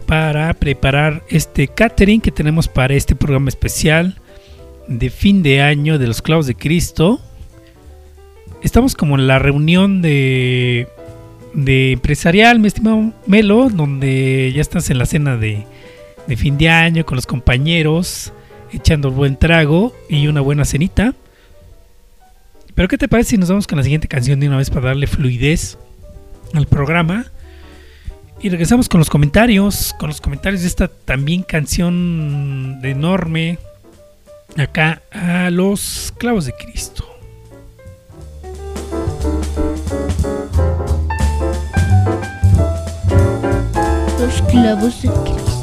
[0.05, 4.19] para preparar este catering que tenemos para este programa especial
[4.87, 7.19] de fin de año de los clavos de Cristo.
[8.61, 10.87] Estamos como en la reunión de,
[11.55, 15.65] de empresarial, mi estimado Melo, donde ya estás en la cena de,
[16.27, 18.33] de fin de año con los compañeros,
[18.71, 21.13] echando buen trago y una buena cenita.
[22.75, 24.87] Pero ¿qué te parece si nos vamos con la siguiente canción de una vez para
[24.87, 25.77] darle fluidez
[26.53, 27.25] al programa?
[28.41, 33.59] Y regresamos con los comentarios, con los comentarios de esta también canción de enorme
[34.57, 37.14] acá a los clavos de Cristo.
[44.25, 45.54] Los clavos de Cristo.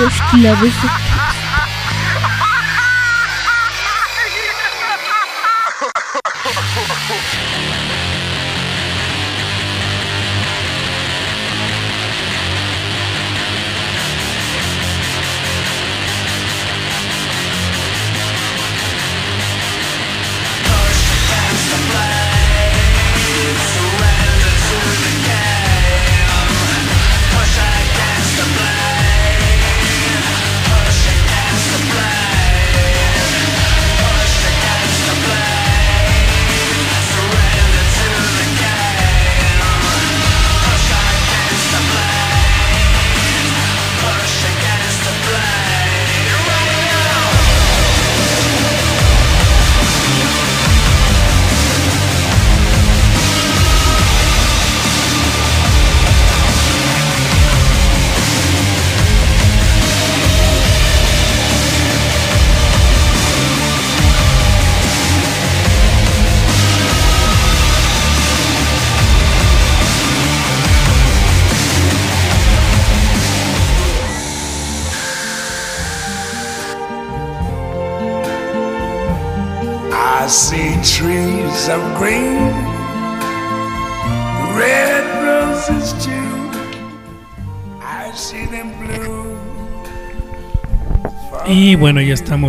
[0.00, 1.09] Los clavos de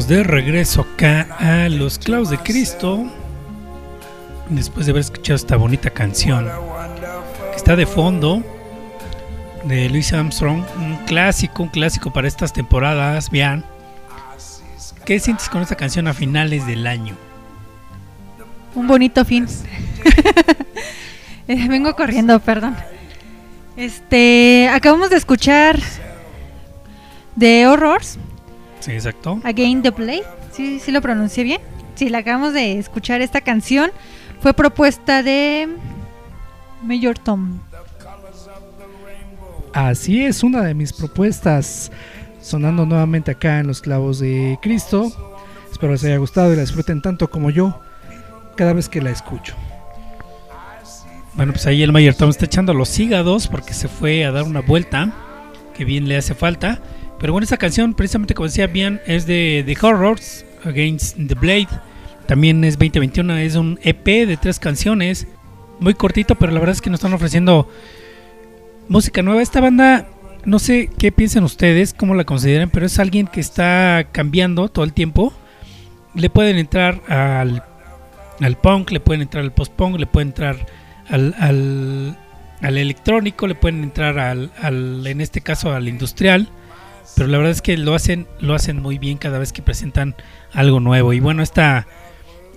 [0.07, 3.05] de regreso acá a Los Clavos de Cristo.
[4.49, 6.49] Después de haber escuchado esta bonita canción
[7.51, 8.43] que está de fondo
[9.65, 13.29] de Louis Armstrong, un clásico, un clásico para estas temporadas.
[13.29, 13.65] Vean,
[15.05, 17.15] ¿qué sientes con esta canción a finales del año?
[18.75, 19.47] Un bonito fin.
[21.47, 22.75] Vengo corriendo, perdón.
[23.75, 25.79] Este, acabamos de escuchar
[27.37, 28.17] The Horrors,
[28.81, 29.39] Sí, exacto.
[29.43, 30.21] Again the Play.
[30.51, 31.61] Sí, sí lo pronuncié bien.
[31.95, 33.91] Sí, la acabamos de escuchar esta canción.
[34.41, 35.69] Fue propuesta de
[36.83, 37.59] Mayor Tom.
[39.73, 41.91] Así es, una de mis propuestas
[42.41, 45.11] sonando nuevamente acá en Los Clavos de Cristo.
[45.71, 47.79] Espero les haya gustado y la disfruten tanto como yo
[48.55, 49.55] cada vez que la escucho.
[51.35, 54.43] Bueno, pues ahí el Mayor Tom está echando los hígados porque se fue a dar
[54.43, 55.13] una vuelta,
[55.73, 56.81] que bien le hace falta.
[57.21, 61.69] Pero bueno, esta canción, precisamente como decía bien, es de The Horrors Against the Blade.
[62.25, 65.27] También es 2021, es un EP de tres canciones,
[65.79, 67.69] muy cortito, pero la verdad es que nos están ofreciendo
[68.87, 69.43] música nueva.
[69.43, 70.07] Esta banda,
[70.45, 74.83] no sé qué piensan ustedes, cómo la consideran, pero es alguien que está cambiando todo
[74.83, 75.31] el tiempo.
[76.15, 77.63] Le pueden entrar al,
[78.39, 80.65] al punk, le pueden entrar al post-punk, le pueden entrar
[81.07, 84.51] al, al, electrónico, le pueden entrar al,
[85.05, 86.49] en este caso al industrial.
[87.21, 90.15] Pero la verdad es que lo hacen, lo hacen muy bien cada vez que presentan
[90.53, 91.13] algo nuevo.
[91.13, 91.85] Y bueno, esta,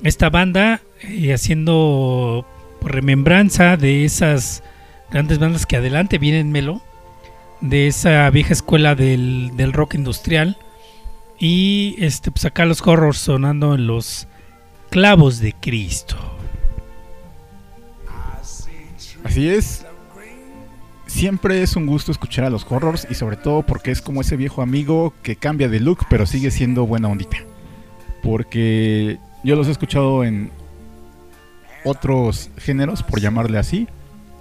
[0.02, 2.46] esta banda eh, haciendo
[2.80, 4.62] remembranza de esas
[5.10, 6.80] grandes bandas que adelante vienen Melo,
[7.60, 10.56] de esa vieja escuela del, del rock industrial.
[11.38, 14.28] Y este, pues acá los horrors sonando en los
[14.88, 16.16] clavos de Cristo.
[19.24, 19.84] Así es.
[21.14, 24.36] Siempre es un gusto escuchar a los horrors y sobre todo porque es como ese
[24.36, 27.36] viejo amigo que cambia de look pero sigue siendo buena ondita.
[28.20, 30.50] Porque yo los he escuchado en
[31.84, 33.86] otros géneros, por llamarle así,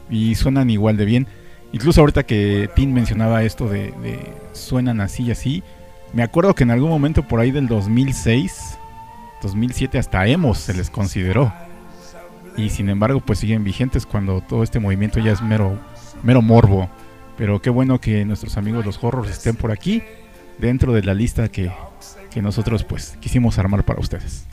[0.10, 1.28] y suenan igual de bien.
[1.74, 5.64] Incluso ahorita que Tim mencionaba esto de, de suenan así y así,
[6.12, 8.80] me acuerdo que en algún momento por ahí del 2006,
[9.44, 11.54] 2007 hasta emos se les consideró.
[12.58, 15.80] Y sin embargo pues siguen vigentes cuando todo este movimiento ya es mero,
[16.24, 16.90] mero morbo.
[17.38, 20.04] Pero qué bueno que nuestros amigos los horrors estén por aquí,
[20.58, 21.72] dentro de la lista que,
[22.32, 24.46] que nosotros pues quisimos armar para ustedes.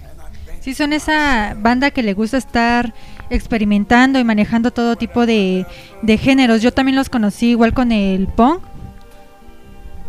[0.60, 2.92] Sí, son esa banda que le gusta estar
[3.30, 5.66] experimentando y manejando todo tipo de,
[6.02, 6.60] de géneros.
[6.60, 8.60] Yo también los conocí igual con el punk.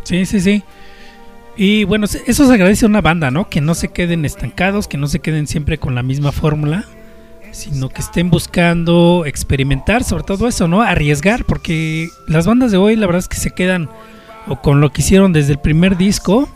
[0.02, 0.62] Sí, sí, sí.
[1.56, 3.48] Y bueno, eso se agradece a una banda, ¿no?
[3.48, 6.84] Que no se queden estancados, que no se queden siempre con la misma fórmula,
[7.52, 10.82] sino que estén buscando experimentar, sobre todo eso, ¿no?
[10.82, 13.88] Arriesgar, porque las bandas de hoy la verdad es que se quedan
[14.48, 16.48] o con lo que hicieron desde el primer disco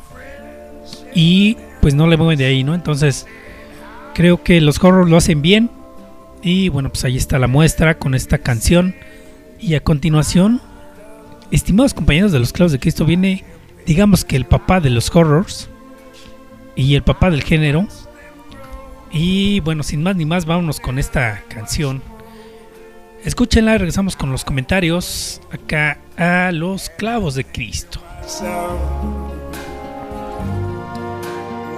[1.15, 2.75] y pues no le mueven de ahí, ¿no?
[2.75, 3.27] Entonces,
[4.15, 5.71] creo que los horrors lo hacen bien
[6.43, 8.95] y bueno, pues ahí está la muestra con esta canción
[9.61, 10.61] y a continuación,
[11.51, 13.45] estimados compañeros de los clavos de Cristo, viene
[13.87, 15.69] digamos que el papá de los horrors
[16.75, 17.87] y el papá del género.
[19.13, 22.03] Y bueno, sin más ni más, vámonos con esta canción.
[23.25, 28.01] Escúchenla y regresamos con los comentarios acá a los clavos de Cristo.
[28.27, 28.45] So,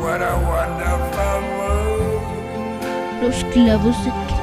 [0.00, 3.22] what a wonderful world.
[3.22, 4.37] Los clavos de Cristo.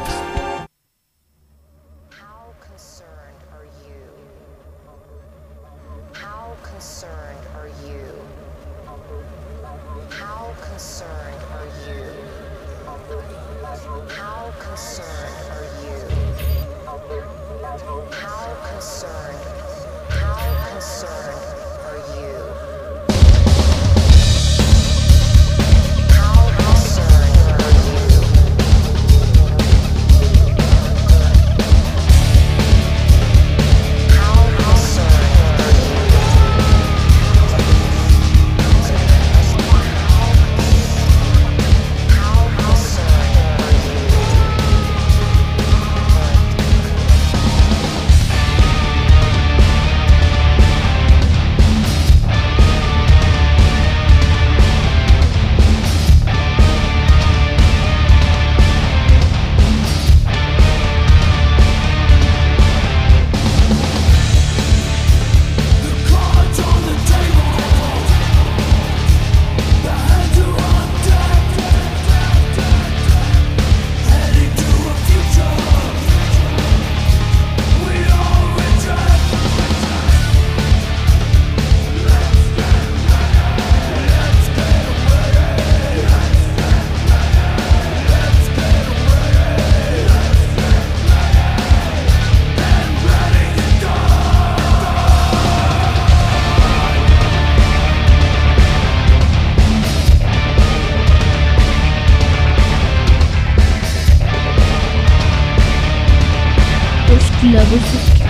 [107.51, 108.24] Clavos de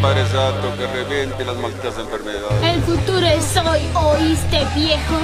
[0.00, 2.62] Padre Santo, que reviente las malditas enfermedades.
[2.62, 5.18] El futuro es hoy, ¿oíste, viejo?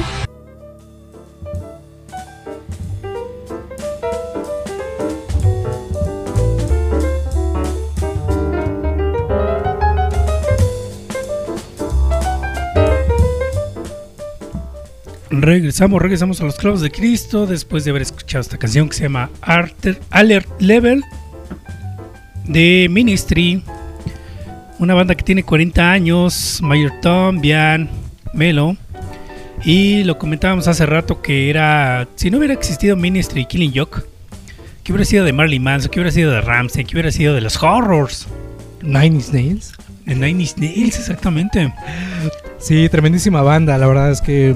[15.30, 19.02] Regresamos, regresamos a los clavos de Cristo después de haber escuchado esta canción que se
[19.04, 21.02] llama Arter- Alert Level
[22.46, 23.62] de Ministry,
[24.78, 27.88] una banda que tiene 40 años, Mayor Tom, Bian,
[28.32, 28.76] Melo.
[29.64, 34.02] Y lo comentábamos hace rato que era, si no hubiera existido Ministry y Killing Joke,
[34.84, 35.90] ¿qué hubiera sido de Marley Manson?
[35.90, 36.84] ¿Qué hubiera sido de Ramsey?
[36.84, 38.28] ¿Qué hubiera sido de los Horrors?
[38.82, 39.72] Nine Inch Nails.
[40.04, 41.72] De Nine Inch Nails, exactamente.
[42.58, 43.76] Sí, tremendísima banda.
[43.78, 44.54] La verdad es que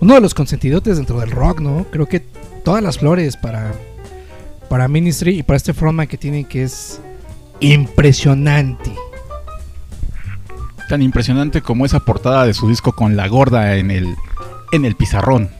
[0.00, 1.86] uno de los consentidotes dentro del rock, ¿no?
[1.90, 2.20] Creo que
[2.64, 3.72] todas las flores para,
[4.68, 7.00] para Ministry y para este frontman que tienen que es
[7.60, 8.90] impresionante.
[10.88, 14.16] Tan impresionante como esa portada de su disco con la gorda en el,
[14.72, 15.50] en el pizarrón.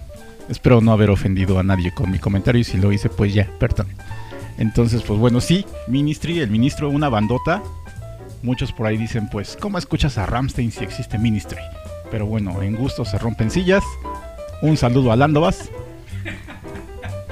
[0.49, 3.51] Espero no haber ofendido a nadie con mi comentario y si lo hice, pues ya,
[3.59, 3.89] perdón.
[4.57, 7.63] Entonces, pues bueno, sí, Ministry, el ministro, una bandota.
[8.43, 11.61] Muchos por ahí dicen, pues, ¿cómo escuchas a Ramstein si existe Ministry?
[12.11, 13.85] Pero bueno, en gusto se rompen sillas.
[14.63, 15.71] Un saludo a Landovas.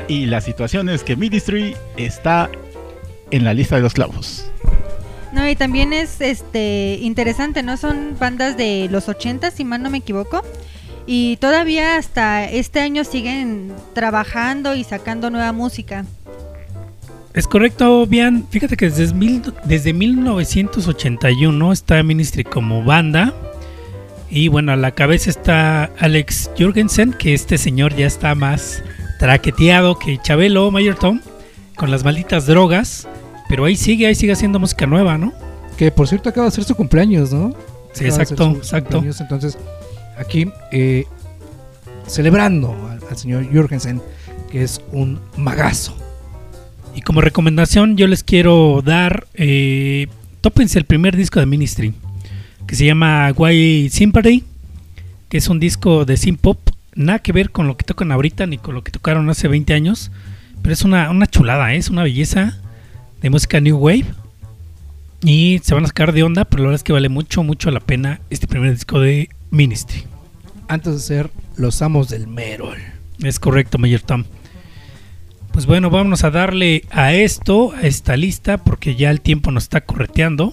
[0.08, 2.50] Y la situación es que Ministry está
[3.30, 4.50] en la lista de los clavos.
[5.36, 7.76] No, y también es este interesante, ¿no?
[7.76, 10.42] Son bandas de los 80, si mal no me equivoco.
[11.06, 16.06] Y todavía hasta este año siguen trabajando y sacando nueva música.
[17.34, 18.46] Es correcto, bien.
[18.48, 23.34] Fíjate que desde, mil- desde 1981 está Ministry como banda.
[24.30, 28.82] Y bueno, a la cabeza está Alex Jurgensen, que este señor ya está más
[29.18, 31.20] traqueteado que Chabelo, Mayor Tom,
[31.76, 33.06] con las malditas drogas.
[33.48, 35.32] Pero ahí sigue, ahí sigue haciendo música nueva, ¿no?
[35.76, 37.54] Que por cierto acaba de ser su cumpleaños, ¿no?
[37.92, 39.04] Sí, Acaba exacto, su- exacto.
[39.20, 39.58] Entonces,
[40.18, 41.04] aquí eh,
[42.06, 44.00] celebrando al, al señor Jürgensen,
[44.50, 45.96] que es un magazo.
[46.94, 49.26] Y como recomendación, yo les quiero dar.
[49.34, 50.06] Eh,
[50.40, 51.92] tópense el primer disco de Ministry,
[52.66, 54.44] que se llama Why Sympathy,
[55.28, 56.58] que es un disco de synth pop.
[56.94, 59.74] Nada que ver con lo que tocan ahorita ni con lo que tocaron hace 20
[59.74, 60.10] años,
[60.62, 61.76] pero es una, una chulada, ¿eh?
[61.76, 62.58] es una belleza
[63.20, 64.06] de música New Wave.
[65.22, 67.70] Y se van a sacar de onda, pero la verdad es que vale mucho, mucho
[67.70, 70.04] la pena este primer disco de Ministry.
[70.68, 72.78] Antes de ser los amos del Merol.
[73.22, 74.24] Es correcto, Mayor Tom.
[75.52, 79.64] Pues bueno, vámonos a darle a esto, a esta lista, porque ya el tiempo nos
[79.64, 80.52] está correteando.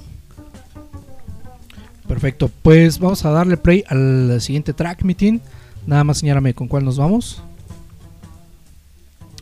[2.07, 5.41] Perfecto, pues vamos a darle play al siguiente track, Mitin.
[5.85, 7.43] Nada más señálame con cuál nos vamos.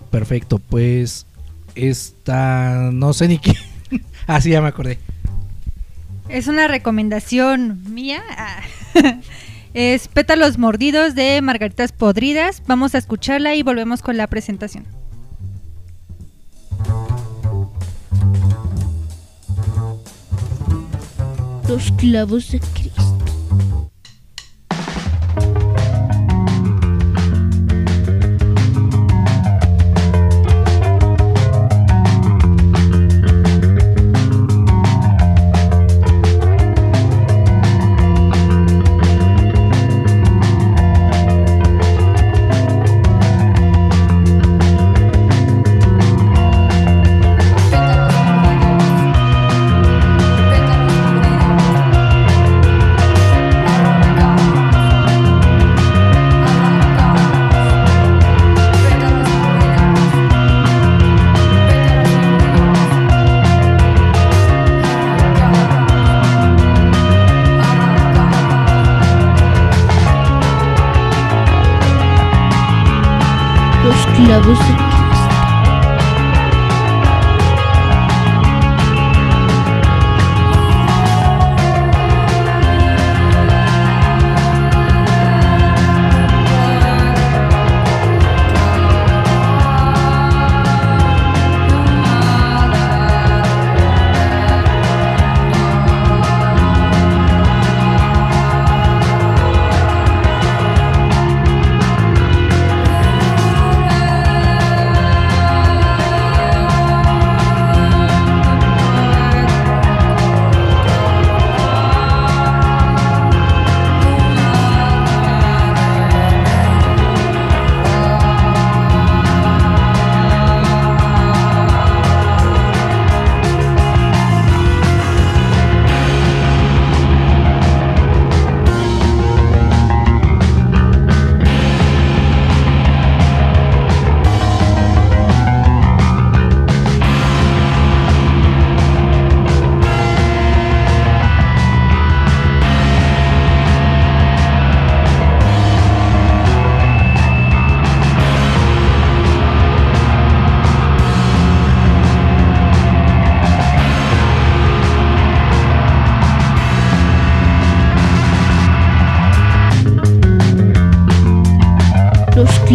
[0.09, 1.27] Perfecto, pues
[1.75, 3.53] esta no sé ni qué.
[4.27, 4.99] ah, sí, ya me acordé.
[6.29, 8.21] Es una recomendación mía.
[8.37, 8.61] Ah.
[9.73, 12.63] es Pétalos Mordidos de Margaritas Podridas.
[12.67, 14.85] Vamos a escucharla y volvemos con la presentación.
[21.67, 23.00] Los clavos de Cristo.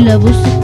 [0.06, 0.55] Los clavos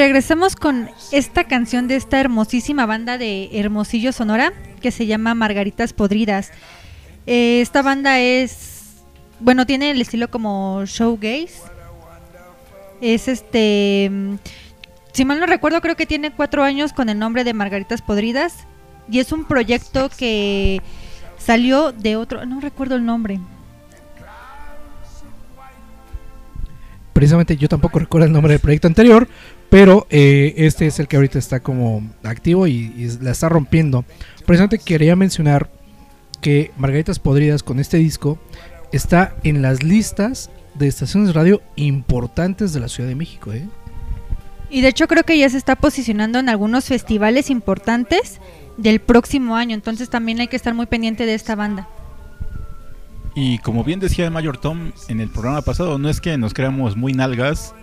[0.00, 5.92] regresamos con esta canción de esta hermosísima banda de Hermosillo Sonora que se llama Margaritas
[5.92, 6.52] Podridas.
[7.26, 9.02] Eh, esta banda es,
[9.40, 11.60] bueno, tiene el estilo como showgaze.
[13.02, 14.34] Es este, mm,
[15.12, 18.66] si mal no recuerdo, creo que tiene cuatro años con el nombre de Margaritas Podridas.
[19.10, 20.80] Y es un proyecto que
[21.36, 23.38] salió de otro, no recuerdo el nombre.
[27.12, 29.28] Precisamente yo tampoco recuerdo el nombre del proyecto anterior,
[29.70, 34.04] pero eh, este es el que ahorita está como activo y, y la está rompiendo.
[34.44, 35.70] Precisamente quería mencionar
[36.40, 38.38] que Margaritas Podridas con este disco
[38.92, 43.52] está en las listas de estaciones de radio importantes de la Ciudad de México.
[43.52, 43.68] ¿eh?
[44.70, 48.40] Y de hecho creo que ya se está posicionando en algunos festivales importantes
[48.76, 51.88] del próximo año, entonces también hay que estar muy pendiente de esta banda.
[53.34, 56.54] Y como bien decía el Mayor Tom en el programa pasado, no es que nos
[56.54, 57.74] creamos muy nalgas,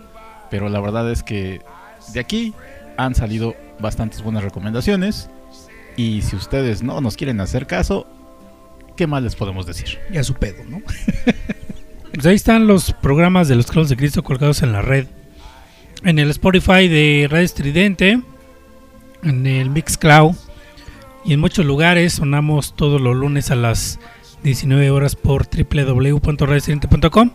[0.49, 1.61] pero la verdad es que
[2.13, 2.53] de aquí
[2.97, 5.29] han salido bastantes buenas recomendaciones.
[5.95, 8.07] Y si ustedes no nos quieren hacer caso,
[8.95, 9.99] ¿qué más les podemos decir?
[10.11, 10.81] Ya su pedo, ¿no?
[12.13, 15.05] Pues ahí están los programas de los Clavos de Cristo colgados en la red.
[16.03, 18.21] En el Spotify de Radio Estridente,
[19.21, 20.35] en el Mixcloud
[21.25, 23.99] y en muchos lugares sonamos todos los lunes a las
[24.41, 27.31] 19 horas por www.radioestridente.com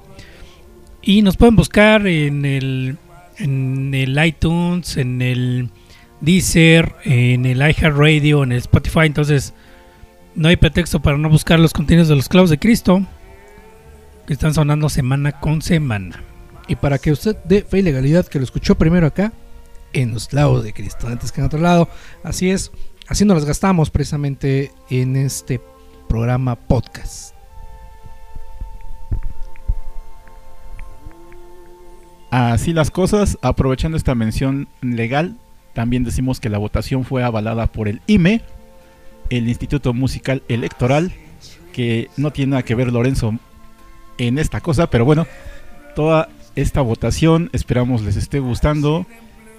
[1.02, 2.96] y nos pueden buscar en el
[3.38, 5.70] en el iTunes, en el
[6.20, 9.54] Deezer, en el iHeartRadio, en el Spotify, entonces
[10.34, 13.04] no hay pretexto para no buscar los contenidos de los clavos de Cristo
[14.26, 16.22] que están sonando semana con semana.
[16.68, 19.32] Y para que usted dé fe y legalidad que lo escuchó primero acá,
[19.92, 21.88] en los clavos de Cristo, antes que en otro lado.
[22.22, 22.70] Así es,
[23.08, 25.60] así nos las gastamos precisamente en este
[26.08, 27.31] programa podcast.
[32.32, 35.36] Así las cosas, aprovechando esta mención legal,
[35.74, 38.40] también decimos que la votación fue avalada por el IME,
[39.28, 41.12] el Instituto Musical Electoral,
[41.74, 43.34] que no tiene nada que ver Lorenzo
[44.16, 45.26] en esta cosa, pero bueno,
[45.94, 49.04] toda esta votación esperamos les esté gustando.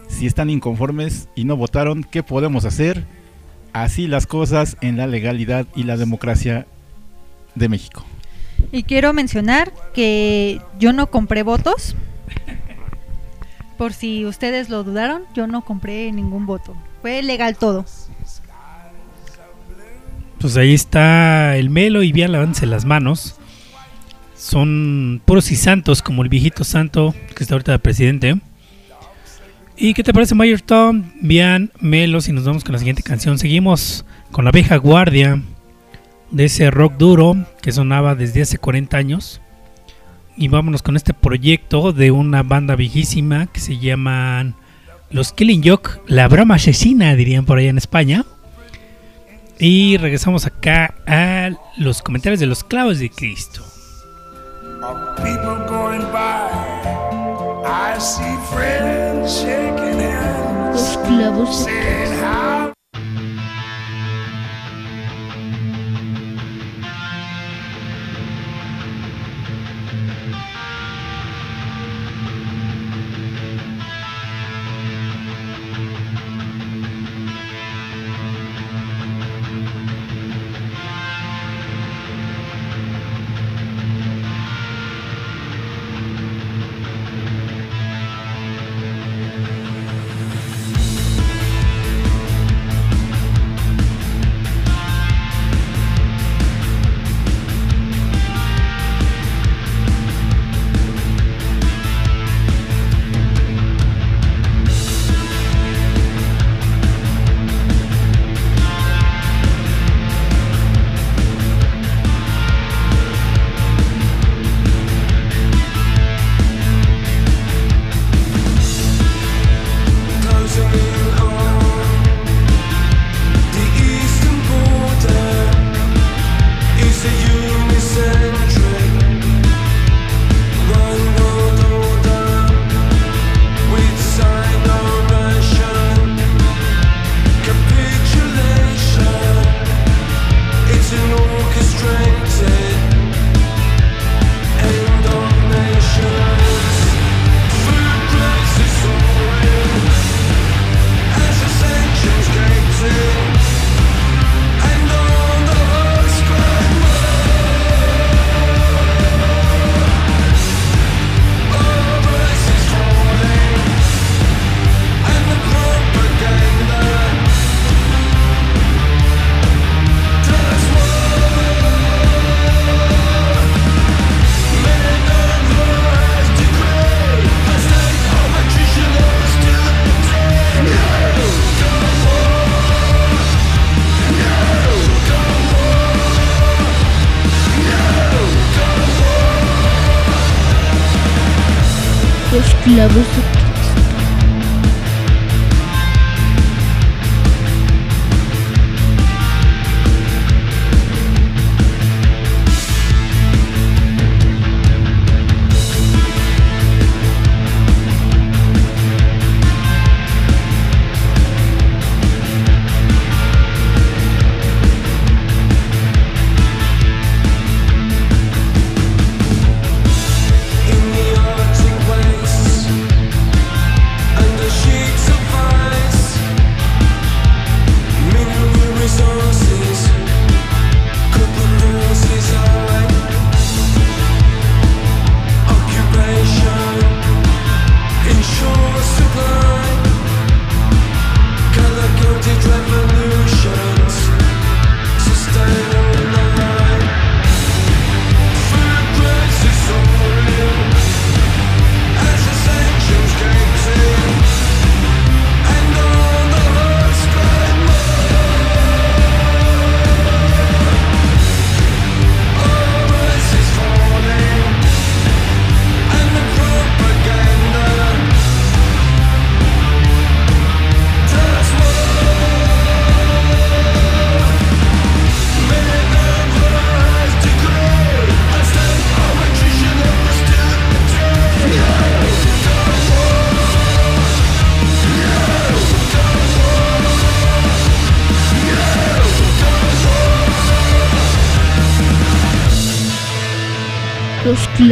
[0.08, 3.06] Si están inconformes y no votaron, ¿qué podemos hacer?
[3.72, 6.66] Así las cosas en la legalidad y la democracia
[7.54, 8.04] de México.
[8.72, 11.96] Y quiero mencionar que yo no compré votos.
[13.78, 16.76] Por si ustedes lo dudaron, yo no compré ningún voto.
[17.02, 17.86] Fue legal todo.
[20.40, 23.38] Pues ahí está el Melo y bien lavándose las manos.
[24.36, 28.36] Son puros y santos, como el viejito santo que está ahorita de presidente.
[29.76, 31.12] ¿Y qué te parece, Mayor Tom?
[31.22, 33.40] Bien, Melo, si nos vamos con la siguiente canción.
[33.40, 35.42] Seguimos con la vieja guardia
[36.30, 39.42] de ese rock duro que sonaba desde hace 40 años.
[40.36, 44.56] Y vámonos con este proyecto de una banda viejísima que se llaman
[45.12, 48.26] Los Killing Joke, la broma asesina, dirían por allá en España.
[49.60, 53.64] Y regresamos acá a los comentarios de los clavos de Cristo.
[60.72, 62.53] Los clavos de Saying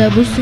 [0.02, 0.34] Labus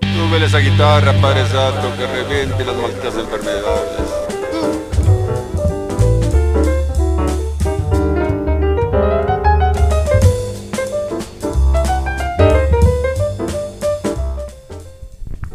[0.00, 4.28] Sube esa guitarra, padre santo, que reviente las malditas enfermedades.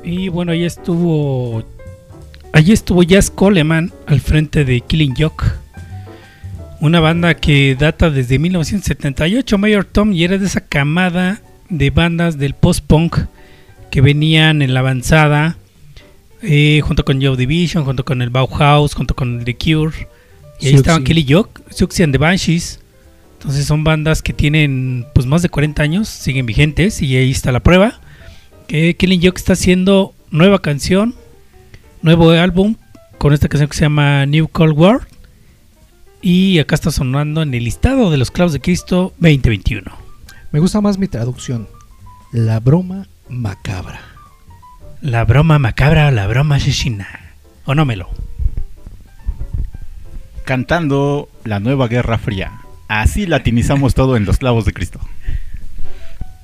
[0.03, 1.63] Y bueno, ahí estuvo.
[2.53, 5.62] Allí estuvo Jazz Coleman al frente de Killing Joke.
[6.83, 12.37] Una banda que data desde 1978, Mayor Tom, y era de esa camada de bandas
[12.37, 13.19] del post-punk
[13.89, 15.55] que venían en la avanzada,
[16.41, 20.09] eh, junto con Joe Division, junto con el Bauhaus, junto con The Cure.
[20.59, 22.81] Y ahí estaban Kelly Jock, Siouxsie and the Banshees.
[23.37, 27.53] Entonces son bandas que tienen pues más de 40 años, siguen vigentes y ahí está
[27.53, 28.01] la prueba.
[28.67, 31.15] Que Kelly Jock está haciendo nueva canción,
[32.01, 32.75] nuevo álbum
[33.19, 35.12] con esta canción que se llama New Cold War.
[36.25, 39.91] Y acá está sonando en el listado de los clavos de Cristo 2021.
[40.53, 41.67] Me gusta más mi traducción.
[42.31, 43.99] La broma macabra.
[45.01, 47.35] La broma macabra o la broma asesina.
[47.65, 48.09] ¿O no, Melo?
[50.45, 52.61] Cantando la nueva Guerra Fría.
[52.87, 55.01] Así latinizamos todo en los clavos de Cristo.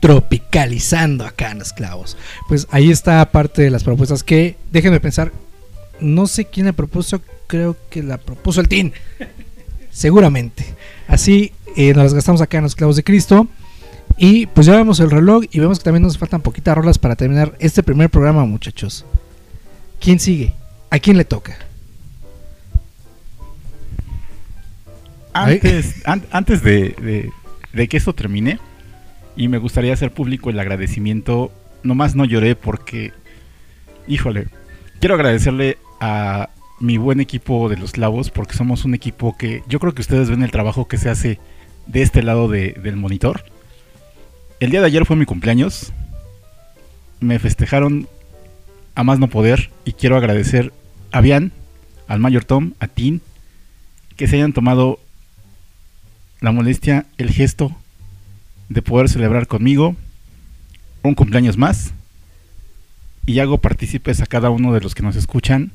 [0.01, 2.17] Tropicalizando acá en los clavos.
[2.49, 5.31] Pues ahí está parte de las propuestas que, déjenme pensar,
[6.01, 8.91] no sé quién la propuso, creo que la propuso el TIN.
[9.91, 10.65] Seguramente.
[11.07, 13.47] Así eh, nos las gastamos acá en los clavos de Cristo.
[14.17, 17.15] Y pues ya vemos el reloj y vemos que también nos faltan poquitas rolas para
[17.15, 19.05] terminar este primer programa, muchachos.
[20.01, 20.53] ¿Quién sigue?
[20.89, 21.57] ¿A quién le toca?
[25.33, 27.29] Antes, an- antes de, de-
[27.71, 28.59] de que esto termine,
[29.35, 31.51] y me gustaría hacer público el agradecimiento,
[31.83, 33.13] nomás no lloré porque,
[34.07, 34.47] híjole,
[34.99, 36.49] quiero agradecerle a
[36.79, 40.29] mi buen equipo de los clavos, porque somos un equipo que yo creo que ustedes
[40.29, 41.39] ven el trabajo que se hace
[41.87, 43.43] de este lado de- del monitor.
[44.59, 45.91] El día de ayer fue mi cumpleaños,
[47.19, 48.07] me festejaron
[48.95, 50.71] a más no poder y quiero agradecer
[51.11, 51.51] a Bian,
[52.07, 53.21] al Mayor Tom, a Tin,
[54.15, 54.99] que se hayan tomado
[56.41, 57.75] la molestia, el gesto
[58.69, 59.95] de poder celebrar conmigo
[61.03, 61.93] un cumpleaños más.
[63.25, 65.71] Y hago partícipes a cada uno de los que nos escuchan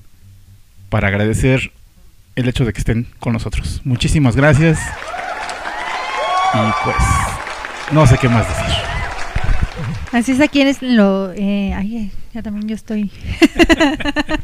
[0.94, 1.72] para agradecer
[2.36, 3.80] el hecho de que estén con nosotros.
[3.82, 4.78] Muchísimas gracias
[6.54, 6.96] y pues
[7.90, 8.76] no sé qué más decir.
[10.12, 11.32] Así es aquí es lo...
[11.32, 13.10] eh, ay, ya también yo estoy...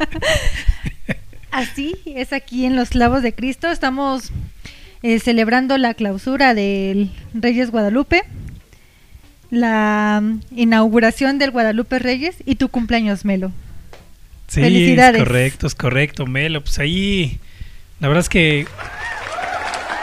[1.53, 3.71] Así es aquí en los clavos de Cristo.
[3.71, 4.33] Estamos
[5.05, 8.25] eh, celebrando la clausura del Reyes Guadalupe,
[9.51, 13.53] la mm, inauguración del Guadalupe Reyes y tu cumpleaños, Melo.
[14.51, 15.21] Sí, Felicidades.
[15.23, 16.61] es correcto, es correcto, Melo.
[16.61, 17.39] Pues ahí,
[18.01, 18.67] la verdad es que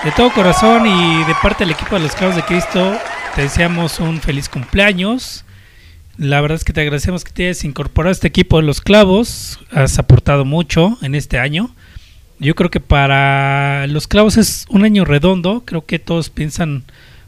[0.05, 2.97] de todo corazón y de parte del equipo de los Clavos de Cristo,
[3.35, 5.43] te deseamos un feliz cumpleaños.
[6.17, 8.79] La verdad es que te agradecemos que te hayas incorporado a este equipo de los
[8.79, 9.59] Clavos.
[9.69, 11.75] Has aportado mucho en este año.
[12.39, 15.63] Yo creo que para los Clavos es un año redondo.
[15.65, 16.85] Creo que todos piensan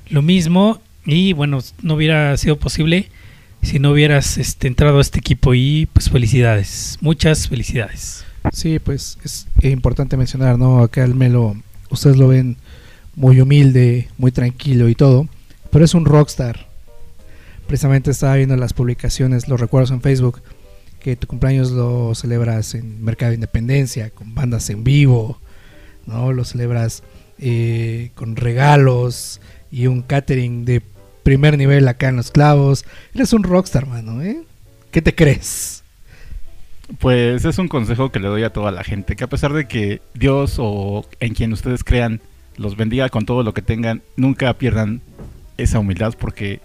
[0.07, 0.81] lo mismo.
[1.05, 3.09] Y bueno, no hubiera sido posible
[3.61, 5.53] si no hubieras este, entrado a este equipo.
[5.53, 6.97] Y pues felicidades.
[7.01, 8.25] Muchas felicidades.
[8.53, 10.79] Sí, pues es importante mencionar, ¿no?
[10.79, 11.55] Acá el Melo,
[11.89, 12.57] ustedes lo ven
[13.15, 15.27] muy humilde, muy tranquilo y todo,
[15.71, 16.67] pero es un rockstar.
[17.67, 20.41] Precisamente estaba viendo las publicaciones, los recuerdos en Facebook,
[20.99, 25.39] que tu cumpleaños lo celebras en Mercado de Independencia, con bandas en vivo,
[26.05, 26.33] ¿no?
[26.33, 27.03] Lo celebras
[27.37, 30.81] eh, con regalos y un catering de
[31.23, 32.85] primer nivel acá en Los Clavos.
[33.13, 34.41] Eres un rockstar, mano, ¿eh?
[34.91, 35.83] ¿Qué te crees?
[36.99, 39.67] Pues es un consejo que le doy a toda la gente, que a pesar de
[39.67, 42.19] que Dios o en quien ustedes crean
[42.57, 45.01] los bendiga con todo lo que tengan, nunca pierdan
[45.57, 46.59] esa humildad porque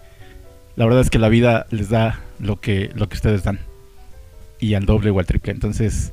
[0.75, 3.59] la verdad es que la vida les da lo que, lo que ustedes dan.
[4.59, 5.51] Y al doble o al triple.
[5.51, 6.11] Entonces,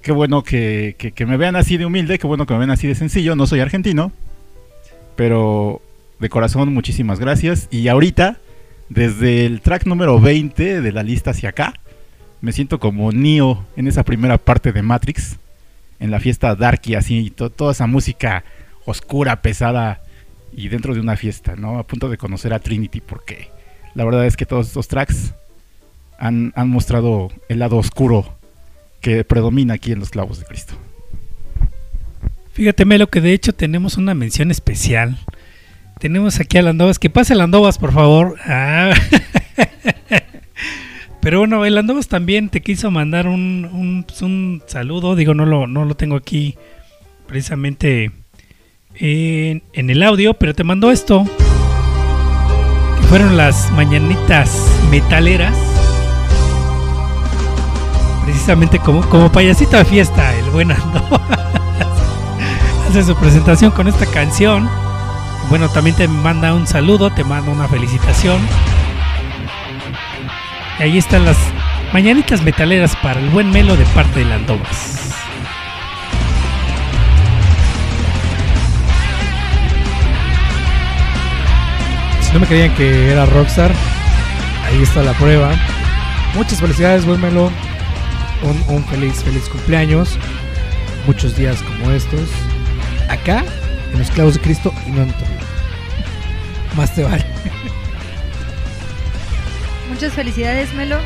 [0.00, 2.70] qué bueno que, que- que me vean así de humilde, qué bueno que me vean
[2.70, 3.36] así de sencillo.
[3.36, 4.12] No soy argentino,
[5.14, 5.82] pero
[6.22, 7.68] de corazón muchísimas gracias.
[7.70, 8.38] Y ahorita,
[8.88, 11.74] desde el track número 20 de la lista hacia acá,
[12.40, 15.36] me siento como Neo en esa primera parte de Matrix,
[16.00, 18.44] en la fiesta darky, así, to- toda esa música
[18.86, 20.00] oscura, pesada
[20.56, 21.78] y dentro de una fiesta, ¿no?
[21.78, 23.50] A punto de conocer a Trinity, porque
[23.94, 25.34] la verdad es que todos estos tracks
[26.18, 28.36] han, han mostrado el lado oscuro
[29.00, 30.74] que predomina aquí en los clavos de Cristo.
[32.52, 35.18] Fíjate, Melo, que de hecho tenemos una mención especial.
[36.02, 36.98] Tenemos aquí a Landovas.
[36.98, 38.36] Que pase Landovas, por favor.
[38.44, 38.90] Ah.
[41.20, 45.14] Pero bueno, el Landovas también te quiso mandar un, un, saludo.
[45.14, 46.56] Digo, no lo, no lo tengo aquí
[47.28, 48.10] precisamente
[48.96, 51.24] en, el audio, pero te mandó esto.
[53.00, 54.60] Que fueron las mañanitas
[54.90, 55.56] metaleras.
[58.24, 61.20] Precisamente como, como payasito de fiesta, el buen Andovas
[62.88, 64.68] hace su presentación con esta canción.
[65.48, 68.40] Bueno, también te manda un saludo, te manda una felicitación.
[70.78, 71.36] Y ahí están las
[71.92, 74.98] mañanitas metaleras para el buen Melo de parte de Landobas.
[82.22, 83.70] Si no me creían que era Rockstar,
[84.64, 85.50] ahí está la prueba.
[86.34, 87.50] Muchas felicidades, buen Melo.
[88.42, 90.18] Un, un feliz, feliz cumpleaños.
[91.06, 92.28] Muchos días como estos.
[93.10, 93.44] Acá
[93.92, 95.44] en los clavos de Cristo y no en otro lugar.
[96.76, 97.24] Más te vale.
[99.90, 100.98] Muchas felicidades, Melo.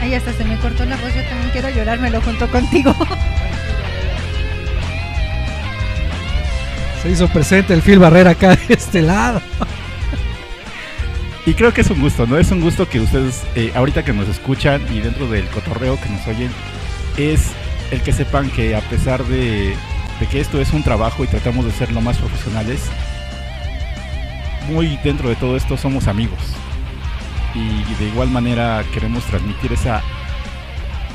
[0.00, 1.14] Ay, hasta se me cortó la voz.
[1.14, 2.94] Yo también quiero llorármelo junto contigo.
[7.02, 9.40] Se hizo presente el Phil Barrera acá de este lado.
[11.44, 12.38] Y creo que es un gusto, ¿no?
[12.38, 16.08] Es un gusto que ustedes, eh, ahorita que nos escuchan y dentro del cotorreo que
[16.08, 16.50] nos oyen,
[17.16, 17.52] es
[17.92, 19.74] el que sepan que a pesar de,
[20.20, 22.80] de que esto es un trabajo y tratamos de ser lo más profesionales,
[24.68, 26.38] muy dentro de todo esto somos amigos.
[27.54, 30.02] Y de igual manera queremos transmitir esa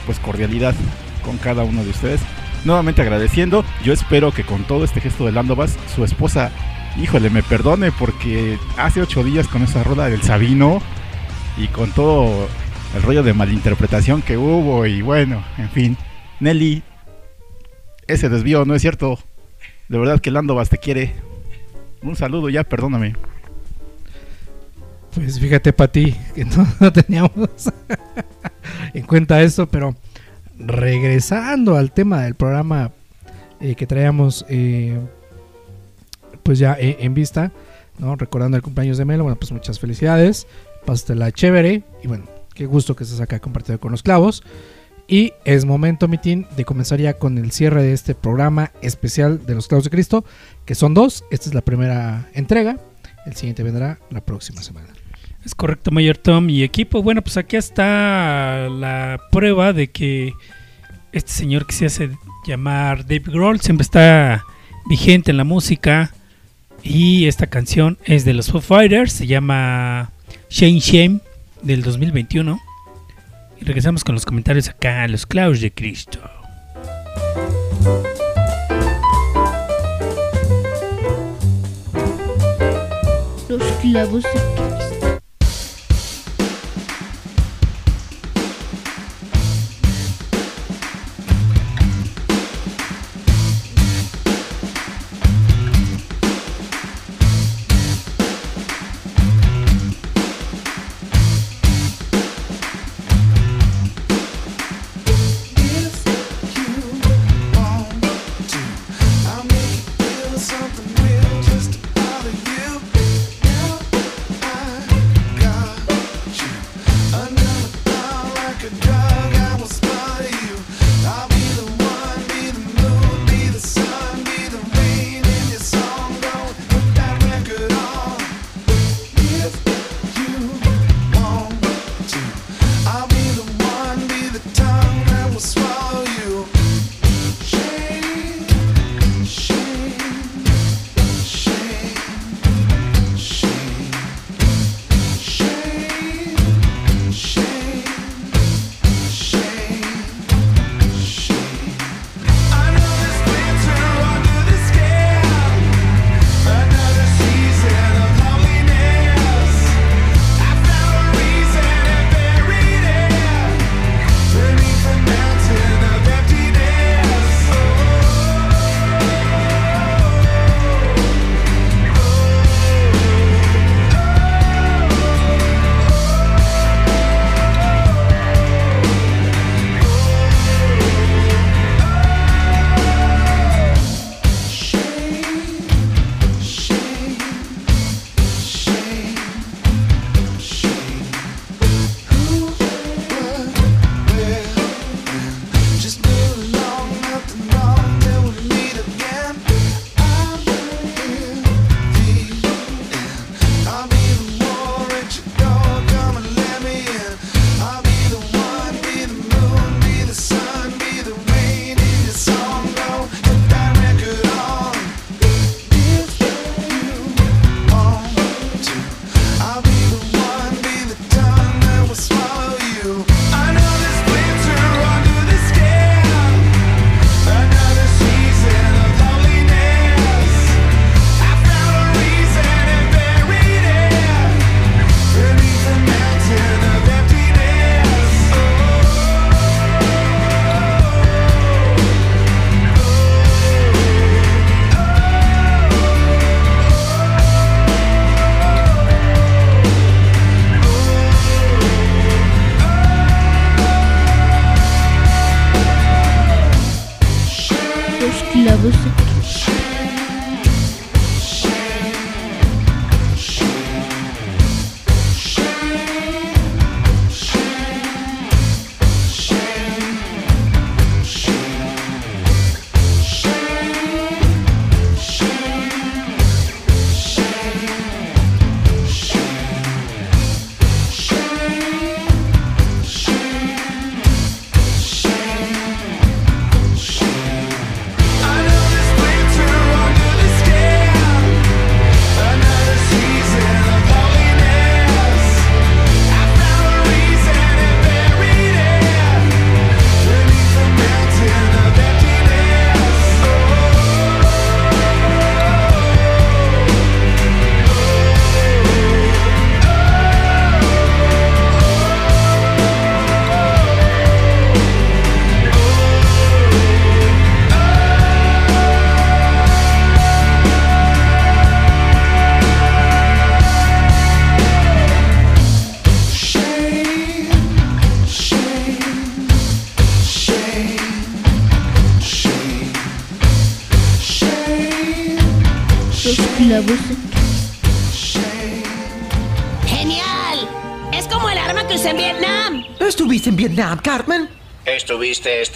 [0.05, 0.73] pues cordialidad
[1.23, 2.21] con cada uno de ustedes.
[2.65, 6.51] Nuevamente agradeciendo, yo espero que con todo este gesto de Landovas, su esposa
[6.99, 10.81] híjole, me perdone porque hace ocho días con esa rola del Sabino
[11.57, 12.47] y con todo
[12.95, 15.97] el rollo de malinterpretación que hubo y bueno, en fin.
[16.39, 16.83] Nelly,
[18.07, 19.19] ese desvío no es cierto.
[19.89, 21.13] De verdad que Landovas te quiere.
[22.01, 23.15] Un saludo ya, perdóname.
[25.13, 27.31] Pues fíjate, Pati, que no, no teníamos
[28.93, 29.95] en cuenta esto, pero
[30.57, 32.91] regresando al tema del programa
[33.59, 34.99] eh, que traíamos eh,
[36.43, 37.51] pues ya eh, en vista.
[38.17, 40.47] Recordando el cumpleaños de Melo, bueno, pues muchas felicidades,
[40.85, 42.23] pásatela chévere y bueno,
[42.55, 44.41] qué gusto que estés acá compartiendo con los clavos.
[45.11, 49.55] Y es momento, Mitín, de comenzar ya con el cierre de este programa especial de
[49.55, 50.23] los clavos de Cristo,
[50.63, 51.25] que son dos.
[51.31, 52.77] Esta es la primera entrega.
[53.25, 54.87] El siguiente vendrá la próxima semana.
[55.43, 57.03] Es correcto, Mayor Tom y equipo.
[57.03, 60.31] Bueno, pues aquí está la prueba de que
[61.11, 62.11] este señor que se hace
[62.47, 64.45] llamar Dave Grohl siempre está
[64.85, 66.13] vigente en la música.
[66.83, 70.13] Y esta canción es de los Foo Fighters, se llama
[70.49, 71.19] Shame Shame
[71.63, 72.70] del 2021.
[73.61, 76.19] Y regresamos con los comentarios acá a los clavos de Cristo.
[83.47, 84.70] Los clavos de Cristo.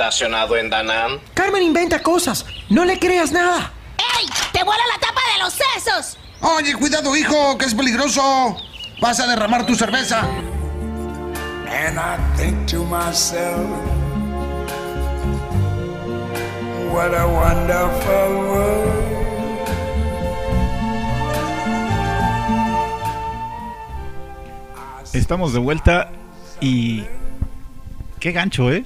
[0.06, 1.20] Estacionado en Danam?
[1.34, 2.46] Carmen inventa cosas.
[2.70, 3.72] No le creas nada.
[3.98, 4.28] ¡Ey!
[4.52, 6.18] ¡Te vuela la tapa de los sesos!
[6.42, 8.56] Oye, cuidado, hijo, que es peligroso.
[9.02, 10.22] Vas a derramar tu cerveza.
[11.68, 13.68] And I think to myself,
[16.92, 19.06] what a wonderful world.
[25.14, 26.12] Estamos de vuelta
[26.62, 27.06] y
[28.20, 28.86] qué gancho, ¿eh?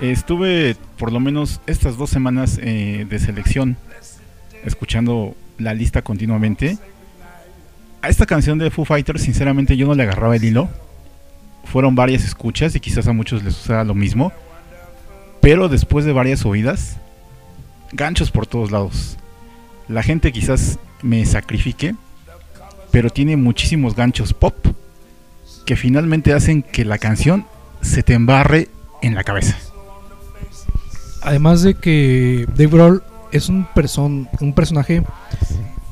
[0.00, 3.78] Estuve por lo menos estas dos semanas eh, de selección
[4.64, 6.78] escuchando la lista continuamente.
[8.02, 10.68] A esta canción de Foo Fighters, sinceramente, yo no le agarraba el hilo.
[11.64, 14.32] Fueron varias escuchas y quizás a muchos les suceda lo mismo.
[15.40, 16.98] Pero después de varias oídas,
[17.92, 19.16] ganchos por todos lados.
[19.88, 21.94] La gente quizás me sacrifique,
[22.90, 24.54] pero tiene muchísimos ganchos pop
[25.64, 27.46] que finalmente hacen que la canción
[27.80, 28.68] se te embarre
[29.02, 29.56] en la cabeza.
[31.26, 35.02] Además de que Dave Grohl es un, person, un personaje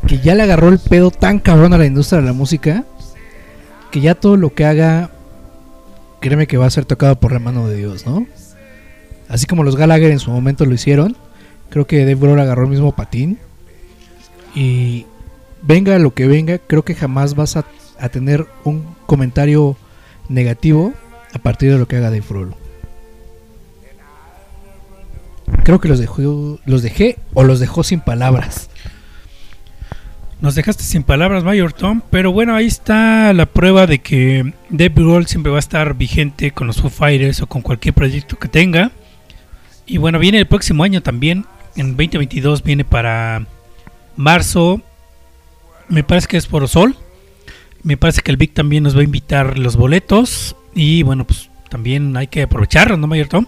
[0.07, 2.85] que ya le agarró el pedo tan cabrón a la industria de la música
[3.91, 5.11] que ya todo lo que haga,
[6.21, 8.29] créeme que va a ser tocado por la mano de Dios, ¿no?
[9.29, 11.17] Así como los Gallagher en su momento lo hicieron,
[11.69, 13.41] creo que Dave Grohl agarró el mismo patín
[14.55, 15.05] y
[15.63, 17.65] venga lo que venga, creo que jamás vas a,
[18.09, 19.77] tener un comentario
[20.29, 20.93] negativo
[21.33, 22.55] a partir de lo que haga Dave Grohl.
[25.63, 28.71] Creo que los dejó, los dejé o los dejó sin palabras.
[30.41, 34.93] Nos dejaste sin palabras, Mayor Tom, pero bueno, ahí está la prueba de que Dave
[34.95, 38.49] Grohl siempre va a estar vigente con los Foo Fighters o con cualquier proyecto que
[38.49, 38.91] tenga.
[39.87, 41.47] Y bueno, viene el próximo año también,
[41.77, 43.47] en 2022 viene para
[44.17, 44.83] marzo,
[45.89, 46.97] me parece que es por Sol.
[47.83, 51.51] Me parece que el Vic también nos va a invitar los boletos y bueno, pues
[51.69, 53.47] también hay que aprovecharlos, ¿no, Mayor Tom?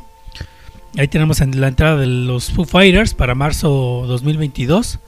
[0.96, 4.98] Ahí tenemos en la entrada de los Foo Fighters para marzo 2022.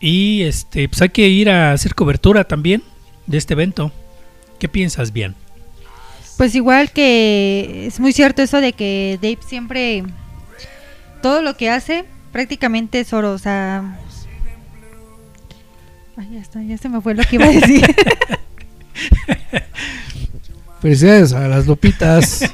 [0.00, 2.82] Y este, pues hay que ir a hacer cobertura también
[3.26, 3.92] de este evento.
[4.58, 5.34] ¿Qué piensas, bien?
[6.36, 10.04] Pues igual que es muy cierto eso de que Dave siempre
[11.22, 13.98] todo lo que hace prácticamente es oro, o sea,
[16.16, 17.82] Ay, ya está, ya se me fue lo que iba a decir.
[20.82, 22.40] Felicidades a las Lupitas.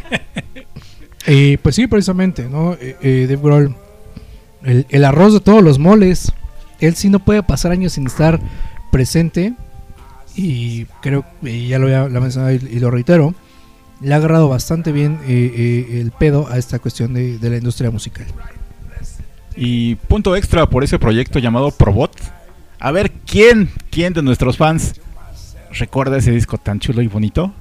[1.27, 2.75] y pues sí, precisamente, ¿no?
[2.75, 3.77] Eh, eh, Dave Grohl,
[4.63, 6.33] el, el arroz de todos los moles.
[6.81, 8.41] Él sí no puede pasar años sin estar
[8.91, 9.55] presente.
[10.37, 13.35] Y creo, y ya lo había mencionado y, y lo reitero,
[14.01, 17.57] le ha agarrado bastante bien eh, eh, el pedo a esta cuestión de, de la
[17.57, 18.27] industria musical.
[19.57, 22.13] Y punto extra por ese proyecto llamado Probot.
[22.81, 25.01] A ver, ¿quién, quién de nuestros fans
[25.71, 27.53] recuerda ese disco tan chulo y bonito?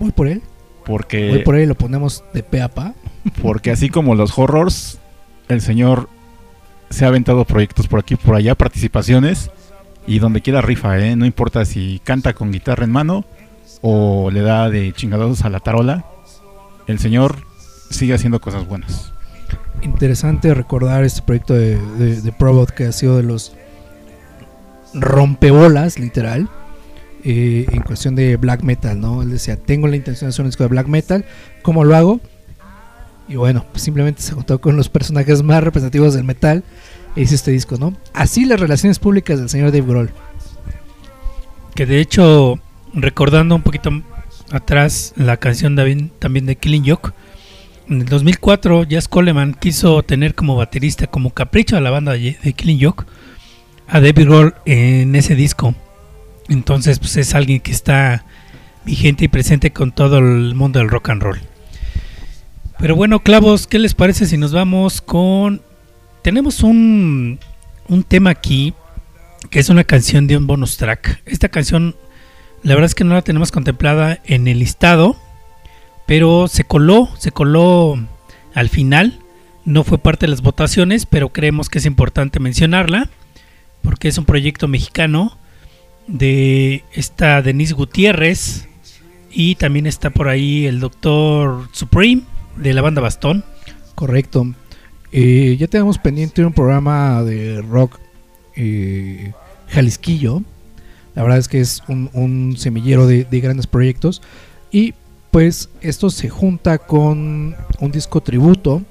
[0.00, 0.42] Voy por él.
[0.84, 2.94] Porque, Voy por y lo ponemos de pe a pa.
[3.40, 4.98] porque así como los horrors,
[5.48, 6.08] el señor
[6.90, 9.50] se ha aventado proyectos por aquí por allá, participaciones.
[10.06, 11.14] Y donde quiera rifa, ¿eh?
[11.14, 13.24] No importa si canta con guitarra en mano
[13.82, 16.04] o le da de chingadazos a la tarola.
[16.88, 17.36] El señor
[17.90, 19.12] sigue haciendo cosas buenas.
[19.82, 23.54] Interesante recordar este proyecto de, de, de Probot que ha sido de los
[24.94, 26.48] rompebolas, literal,
[27.24, 29.22] eh, en cuestión de black metal, ¿no?
[29.22, 31.24] Él decía, tengo la intención de hacer un disco de black metal,
[31.62, 32.20] ¿cómo lo hago?
[33.28, 36.64] Y bueno, simplemente se juntó con los personajes más representativos del metal
[37.14, 37.96] e hizo este disco, ¿no?
[38.12, 40.10] Así las relaciones públicas del señor Dave Grohl.
[41.74, 42.58] Que de hecho,
[42.92, 43.90] recordando un poquito
[44.50, 47.12] atrás la canción también, también de Killing Joke,
[47.88, 52.36] en el 2004 Jazz Coleman quiso tener como baterista, como capricho a la banda de
[52.42, 53.04] de Killing Joke,
[53.86, 55.74] a David Grohl en ese disco.
[56.48, 58.24] Entonces, pues es alguien que está
[58.84, 61.40] vigente y presente con todo el mundo del rock and roll.
[62.78, 65.62] Pero bueno, clavos, ¿qué les parece si nos vamos con...
[66.22, 67.38] Tenemos un,
[67.88, 68.74] un tema aquí
[69.50, 71.22] que es una canción de un bonus track.
[71.26, 71.96] Esta canción,
[72.62, 75.16] la verdad es que no la tenemos contemplada en el listado,
[76.06, 77.98] pero se coló, se coló
[78.54, 79.20] al final.
[79.64, 83.08] No fue parte de las votaciones, pero creemos que es importante mencionarla
[83.82, 85.36] porque es un proyecto mexicano
[86.06, 88.68] de esta Denise Gutiérrez
[89.30, 92.22] y también está por ahí el doctor Supreme
[92.56, 93.44] de la banda Bastón.
[93.94, 94.54] Correcto.
[95.10, 97.98] Eh, ya tenemos pendiente un programa de rock
[98.56, 99.32] eh,
[99.68, 100.42] Jalisquillo.
[101.14, 104.22] La verdad es que es un, semillero de, de grandes proyectos.
[104.70, 104.94] Y
[105.30, 108.82] pues esto se junta con un disco tributo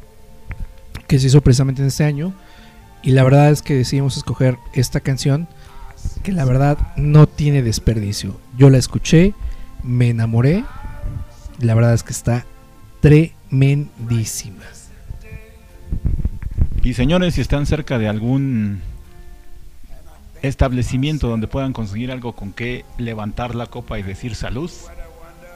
[1.08, 2.34] que se hizo precisamente en este año.
[3.04, 5.48] Y la verdad es que decidimos escoger esta canción
[6.24, 8.40] que la verdad no tiene desperdicio.
[8.58, 9.34] Yo la escuché,
[9.84, 10.64] me enamoré.
[11.60, 12.46] La verdad es que está
[13.00, 14.64] tremendísima.
[16.84, 18.82] Y señores, si están cerca de algún
[20.42, 24.72] establecimiento donde puedan conseguir algo con que levantar la copa y decir salud,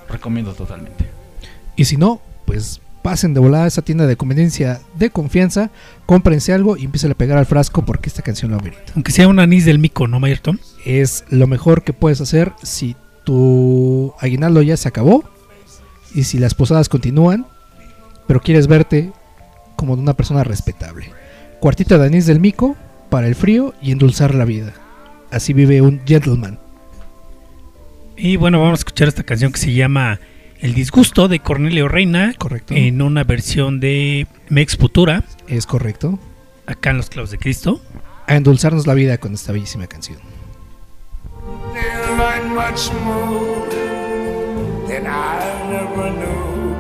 [0.08, 1.10] recomiendo totalmente.
[1.76, 5.70] Y si no, pues pasen de volada a esa tienda de conveniencia de confianza,
[6.08, 8.94] cómprense algo y empiecen a pegar al frasco porque esta canción lo amerita.
[8.96, 10.60] Aunque sea un anís del mico, ¿no, Mayerton?
[10.86, 15.24] Es lo mejor que puedes hacer si tu aguinaldo ya se acabó
[16.16, 17.46] y si las posadas continúan,
[18.26, 19.12] pero quieres verte
[19.76, 21.12] como una persona respetable.
[21.60, 22.76] Cuartito de anís del mico
[23.12, 24.74] para el frío y endulzar la vida.
[25.30, 26.58] Así vive un gentleman.
[28.18, 30.20] Y bueno, vamos a escuchar esta canción que se llama
[30.66, 32.34] El disgusto de Cornelio Reina.
[32.40, 32.74] Correcto.
[32.74, 35.24] En una versión de Mex Futura.
[35.48, 36.18] Es correcto.
[36.66, 37.80] Acá en Los Clavos de Cristo.
[38.26, 40.18] A endulzarnos la vida con esta bellísima canción.
[41.72, 43.70] Feel like much more
[44.88, 45.38] than I
[45.70, 46.74] never knew.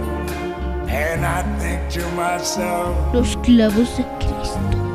[0.89, 4.85] And I think to myself, Los clavos de Cristo.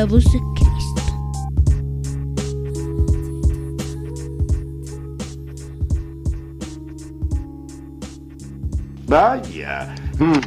[0.00, 1.02] Clavos de Cristo.
[9.06, 9.94] Vaya.
[10.18, 10.40] Mm.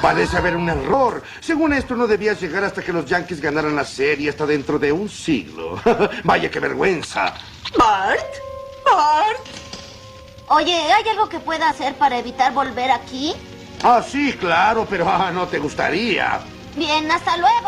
[0.00, 1.22] Parece haber un error.
[1.40, 4.90] Según esto, no debías llegar hasta que los Yankees ganaran la serie hasta dentro de
[4.90, 5.80] un siglo.
[6.24, 7.34] Vaya, qué vergüenza.
[7.78, 8.34] Bart,
[8.84, 9.46] Bart.
[10.48, 13.34] Oye, ¿hay algo que pueda hacer para evitar volver aquí?
[13.84, 16.40] Ah, sí, claro, pero ah, no te gustaría.
[16.76, 17.61] Bien, hasta luego.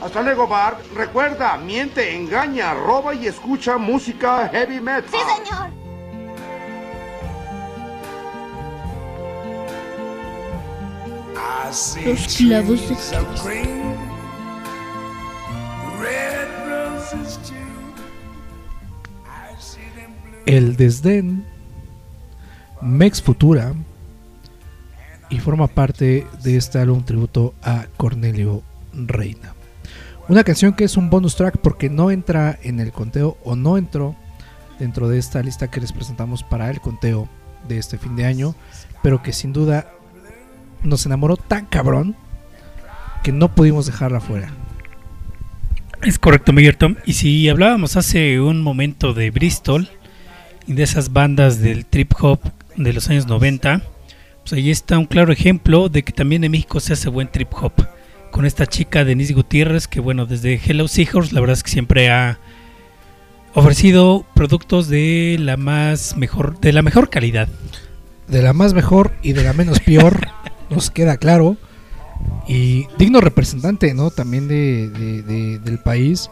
[0.00, 0.80] Hasta luego, Bart.
[0.94, 5.10] Recuerda, miente, engaña, roba y escucha música heavy metal.
[5.10, 5.80] Sí, señor.
[12.04, 13.16] Los clavos de Cristo.
[20.46, 21.46] El desdén,
[22.80, 23.72] Mex Futura,
[25.28, 28.62] y forma parte de este álbum tributo a Cornelio
[28.92, 29.54] Reina.
[30.30, 33.76] Una canción que es un bonus track porque no entra en el conteo o no
[33.76, 34.14] entró
[34.78, 37.28] dentro de esta lista que les presentamos para el conteo
[37.66, 38.54] de este fin de año,
[39.02, 39.90] pero que sin duda
[40.84, 42.14] nos enamoró tan cabrón
[43.24, 44.52] que no pudimos dejarla fuera.
[46.00, 46.94] Es correcto, Miguel Tom.
[47.04, 49.88] Y si hablábamos hace un momento de Bristol
[50.64, 52.38] y de esas bandas del trip hop
[52.76, 53.82] de los años 90,
[54.42, 57.52] pues ahí está un claro ejemplo de que también en México se hace buen trip
[57.60, 57.72] hop.
[58.30, 62.10] Con esta chica Denise Gutiérrez, que bueno, desde Hello Seahorse, la verdad es que siempre
[62.10, 62.38] ha
[63.54, 67.48] ofrecido productos de la más mejor, de la mejor calidad.
[68.28, 70.28] De la más mejor y de la menos peor,
[70.70, 71.56] nos queda claro.
[72.46, 74.10] Y digno representante, ¿no?
[74.10, 76.30] También de, de- de- del país.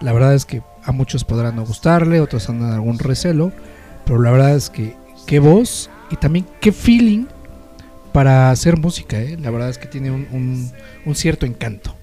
[0.00, 3.52] La verdad es que a muchos podrán no gustarle, otros andan algún recelo.
[4.04, 4.94] Pero la verdad es que
[5.26, 7.24] qué voz y también qué feeling
[8.12, 9.36] para hacer música, ¿eh?
[9.40, 10.70] La verdad es que tiene un,
[11.04, 11.94] un- cierto encanto.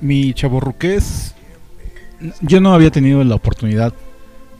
[0.00, 1.34] Mi chaborruqués,
[2.40, 3.92] yo no había tenido la oportunidad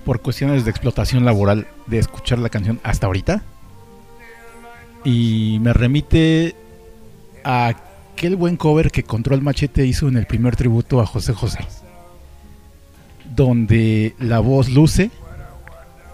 [0.05, 3.43] por cuestiones de explotación laboral de escuchar la canción hasta ahorita.
[5.05, 6.55] Y me remite
[7.43, 7.69] a
[8.15, 11.59] aquel buen cover que Control Machete hizo en el primer tributo a José José.
[13.35, 15.11] Donde la voz luce,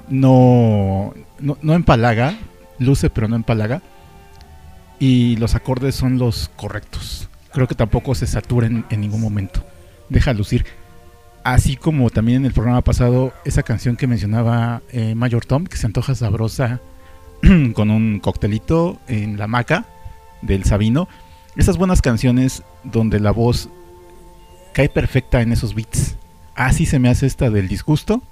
[0.08, 2.34] no, no empalaga,
[2.80, 3.82] luce pero no empalaga.
[4.98, 7.28] Y los acordes son los correctos.
[7.52, 9.64] Creo que tampoco se saturen en ningún momento.
[10.08, 10.66] Deja lucir.
[11.44, 15.76] Así como también en el programa pasado, esa canción que mencionaba eh, Mayor Tom, que
[15.76, 16.80] se antoja sabrosa
[17.74, 19.86] con un coctelito en la hamaca
[20.42, 21.08] del Sabino.
[21.56, 23.70] Esas buenas canciones donde la voz
[24.72, 26.16] cae perfecta en esos beats.
[26.54, 28.22] Así se me hace esta del disgusto.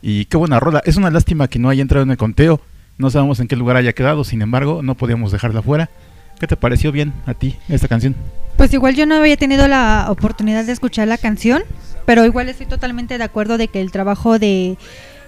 [0.00, 0.82] Y qué buena rola.
[0.84, 2.60] Es una lástima que no haya entrado en el conteo.
[2.98, 4.24] No sabemos en qué lugar haya quedado.
[4.24, 5.90] Sin embargo, no podíamos dejarla fuera.
[6.38, 8.16] ¿Qué te pareció bien a ti esta canción?
[8.56, 11.62] Pues igual yo no había tenido la oportunidad de escuchar la canción,
[12.04, 14.76] pero igual estoy totalmente de acuerdo de que el trabajo de,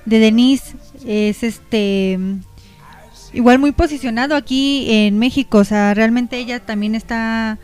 [0.04, 0.74] de Denise
[1.06, 2.18] es este
[3.32, 7.58] igual muy posicionado aquí en México, o sea, realmente ella también está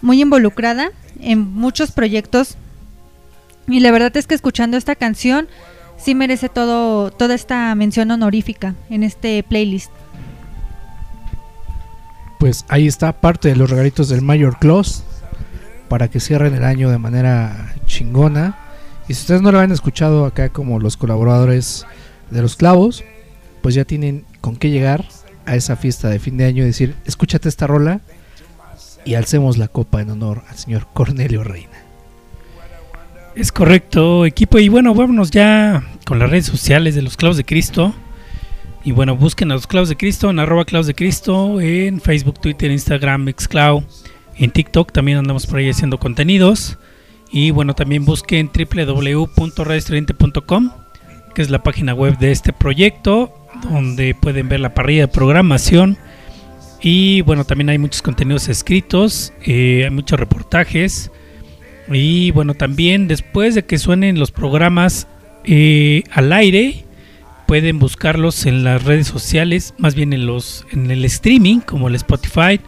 [0.00, 2.56] muy involucrada en muchos proyectos
[3.66, 5.48] y la verdad es que escuchando esta canción
[5.98, 9.90] sí merece todo toda esta mención honorífica en este playlist.
[12.38, 15.02] Pues ahí está parte de los regalitos del Mayor Claus
[15.88, 18.56] para que cierren el año de manera chingona.
[19.08, 21.84] Y si ustedes no lo han escuchado acá como los colaboradores
[22.30, 23.02] de los clavos,
[23.62, 25.04] pues ya tienen con qué llegar
[25.46, 28.00] a esa fiesta de fin de año y decir, escúchate esta rola
[29.04, 31.87] y alcemos la copa en honor al señor Cornelio Reina.
[33.38, 34.58] Es correcto, equipo.
[34.58, 37.94] Y bueno, vámonos ya con las redes sociales de los Clavos de Cristo.
[38.82, 42.40] Y bueno, busquen a los Clavos de Cristo en arroba Clavos de Cristo en Facebook,
[42.40, 43.84] Twitter, Instagram, Mixcloud.
[44.34, 46.78] En TikTok también andamos por ahí haciendo contenidos.
[47.30, 50.72] Y bueno, también busquen www.radioestudiante.com,
[51.32, 53.32] que es la página web de este proyecto,
[53.70, 55.96] donde pueden ver la parrilla de programación.
[56.82, 61.12] Y bueno, también hay muchos contenidos escritos, eh, hay muchos reportajes.
[61.90, 65.06] Y bueno, también después de que suenen los programas
[65.44, 66.84] eh, al aire,
[67.46, 71.94] pueden buscarlos en las redes sociales, más bien en los en el streaming, como el
[71.94, 72.60] Spotify,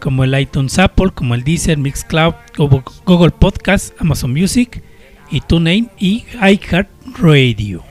[0.00, 4.82] como el iTunes Apple, como el Deezer, Mixcloud, Google, Google Podcast, Amazon Music
[5.30, 7.82] y TuneIn y iHeartRadio.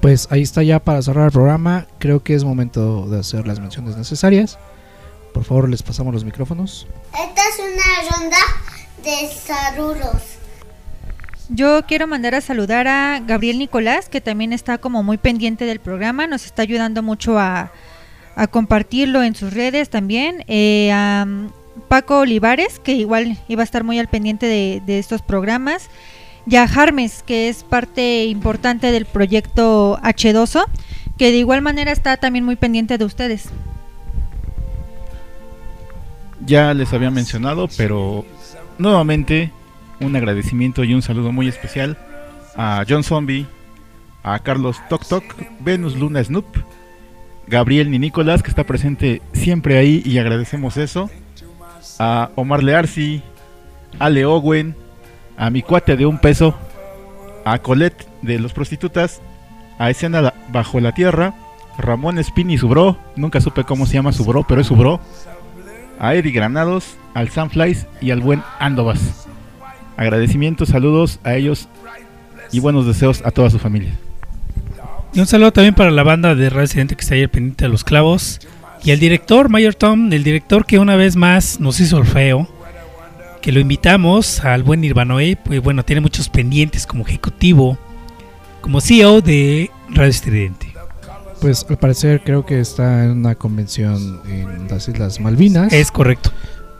[0.00, 1.86] Pues ahí está ya para cerrar el programa.
[1.98, 4.58] Creo que es momento de hacer las menciones necesarias.
[5.34, 6.86] Por favor, les pasamos los micrófonos.
[7.12, 8.36] Esta es una ronda
[9.02, 10.38] de saludos.
[11.48, 15.80] Yo quiero mandar a saludar a Gabriel Nicolás, que también está como muy pendiente del
[15.80, 17.72] programa, nos está ayudando mucho a,
[18.36, 20.44] a compartirlo en sus redes también.
[20.46, 21.26] Eh, a
[21.88, 25.88] Paco Olivares, que igual iba a estar muy al pendiente de, de estos programas.
[26.46, 30.66] Ya Harmes, que es parte importante del proyecto H2O,
[31.18, 33.48] que de igual manera está también muy pendiente de ustedes.
[36.46, 38.24] Ya les había mencionado, pero
[38.80, 39.52] nuevamente
[40.00, 41.98] un agradecimiento y un saludo muy especial
[42.56, 43.46] a John Zombie,
[44.22, 45.24] a Carlos Tok Tok,
[45.60, 46.46] Venus Luna Snoop,
[47.46, 51.10] Gabriel ni Nicolás, que está presente siempre ahí y agradecemos eso,
[51.98, 53.22] a Omar Learsi,
[53.98, 54.74] a Le Owen,
[55.36, 56.54] a mi cuate de un peso,
[57.44, 59.20] a Colette de los prostitutas,
[59.78, 61.34] a Escena Bajo la Tierra,
[61.78, 65.00] Ramón Espini, su bro, nunca supe cómo se llama su bro, pero es su bro,
[66.00, 69.28] a Eddie Granados, al Sunflies y al buen Andovas.
[69.96, 71.68] Agradecimientos, saludos a ellos
[72.50, 73.92] y buenos deseos a toda su familia.
[75.12, 77.68] Y un saludo también para la banda de Resident que está ahí al pendiente de
[77.68, 78.40] los clavos.
[78.82, 82.48] Y el director, Mayor Tom, el director que una vez más nos hizo el feo.
[83.42, 85.36] Que lo invitamos al buen Nirvanoe.
[85.36, 87.76] Pues bueno, tiene muchos pendientes como ejecutivo,
[88.62, 90.79] como CEO de Radio Estridente.
[91.40, 95.72] Pues al parecer creo que está en una convención en las Islas Malvinas.
[95.72, 96.30] Es correcto.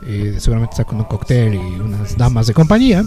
[0.05, 3.03] Eh, seguramente está con un cóctel y unas damas de compañía.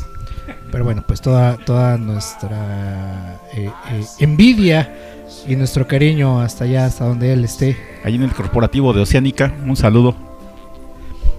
[0.70, 4.92] Pero bueno, pues toda, toda nuestra eh, eh, envidia
[5.46, 7.76] y nuestro cariño hasta allá, hasta donde él esté.
[8.04, 10.14] Ahí en el corporativo de Oceánica, un saludo.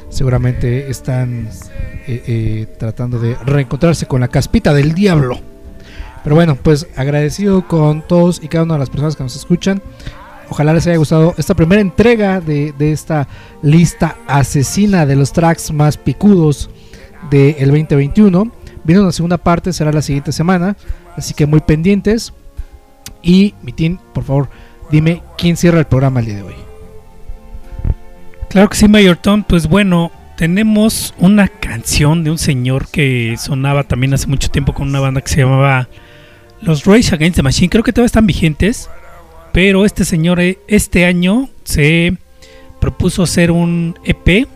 [0.09, 1.49] Seguramente están
[2.07, 5.39] eh, eh, tratando de reencontrarse con la caspita del diablo.
[6.25, 9.79] Pero bueno, pues agradecido con todos y cada una de las personas que nos escuchan.
[10.49, 13.27] Ojalá les haya gustado esta primera entrega de, de esta
[13.61, 16.71] lista asesina de los tracks más picudos
[17.29, 18.51] del 2021.
[18.83, 20.75] Viene una segunda parte, será la siguiente semana.
[21.15, 22.33] Así que muy pendientes.
[23.21, 24.49] Y, Mitín, por favor,
[24.89, 26.55] dime quién cierra el programa el día de hoy.
[28.49, 29.43] Claro que sí, Mayor Tom.
[29.43, 34.89] Pues bueno, tenemos una canción de un señor que sonaba también hace mucho tiempo con
[34.89, 35.87] una banda que se llamaba
[36.61, 37.69] Los Rage Against the Machine.
[37.69, 38.89] Creo que todavía están vigentes.
[39.55, 42.17] Pero este señor eh, este año se
[42.81, 44.49] propuso hacer un EP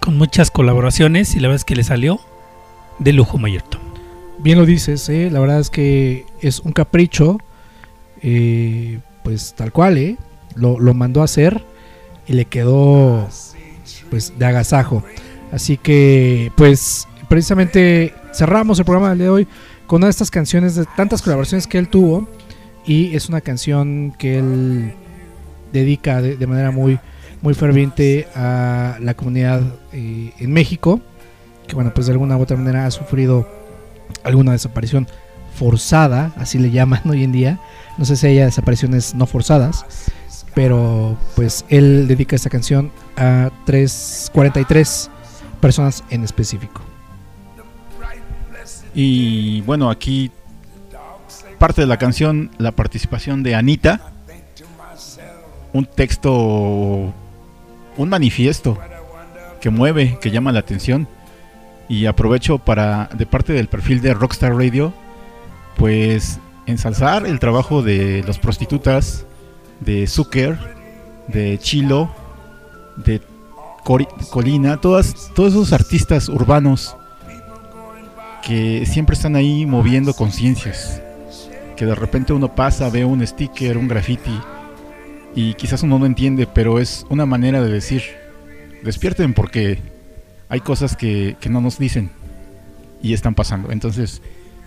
[0.00, 2.18] con muchas colaboraciones y la verdad es que le salió
[2.98, 3.82] de lujo, Mayor Tom.
[4.38, 5.28] Bien lo dices, ¿eh?
[5.30, 7.38] la verdad es que es un capricho,
[8.22, 10.16] eh, pues tal cual, ¿eh?
[10.54, 11.62] lo, lo mandó a hacer
[12.26, 13.28] y le quedó
[14.08, 15.04] pues de agasajo.
[15.52, 19.48] Así que pues precisamente cerramos el programa del día de hoy
[19.86, 22.28] con una de estas canciones de tantas colaboraciones que él tuvo
[22.86, 24.92] y es una canción que él
[25.72, 26.98] dedica de, manera muy
[27.42, 29.62] muy ferviente a la comunidad
[29.92, 31.00] eh, en México
[31.66, 33.48] que bueno pues de alguna u otra manera ha sufrido
[34.22, 35.06] alguna desaparición
[35.54, 37.60] forzada, así le llaman hoy en día.
[37.96, 39.84] No sé si haya desapariciones no forzadas,
[40.54, 45.10] pero pues él dedica esta canción a tres, 43
[45.60, 46.82] personas en específico.
[48.94, 50.30] Y bueno, aquí
[51.58, 54.12] parte de la canción, la participación de Anita,
[55.72, 57.12] un texto,
[57.96, 58.78] un manifiesto
[59.60, 61.08] que mueve, que llama la atención.
[61.88, 64.94] Y aprovecho para, de parte del perfil de Rockstar Radio,
[65.76, 69.26] pues ensalzar el trabajo de los prostitutas,
[69.80, 70.58] de Zucker,
[71.28, 72.10] de Chilo,
[72.96, 73.20] de
[74.30, 76.96] Colina, todas, todos esos artistas urbanos
[78.46, 81.00] que siempre están ahí moviendo conciencias.
[81.76, 84.38] Que de repente uno pasa, ve un sticker, un graffiti,
[85.34, 88.02] y quizás uno no entiende, pero es una manera de decir,
[88.82, 89.80] despierten porque
[90.48, 92.10] hay cosas que, que no nos dicen
[93.02, 93.72] y están pasando.
[93.72, 94.22] Entonces,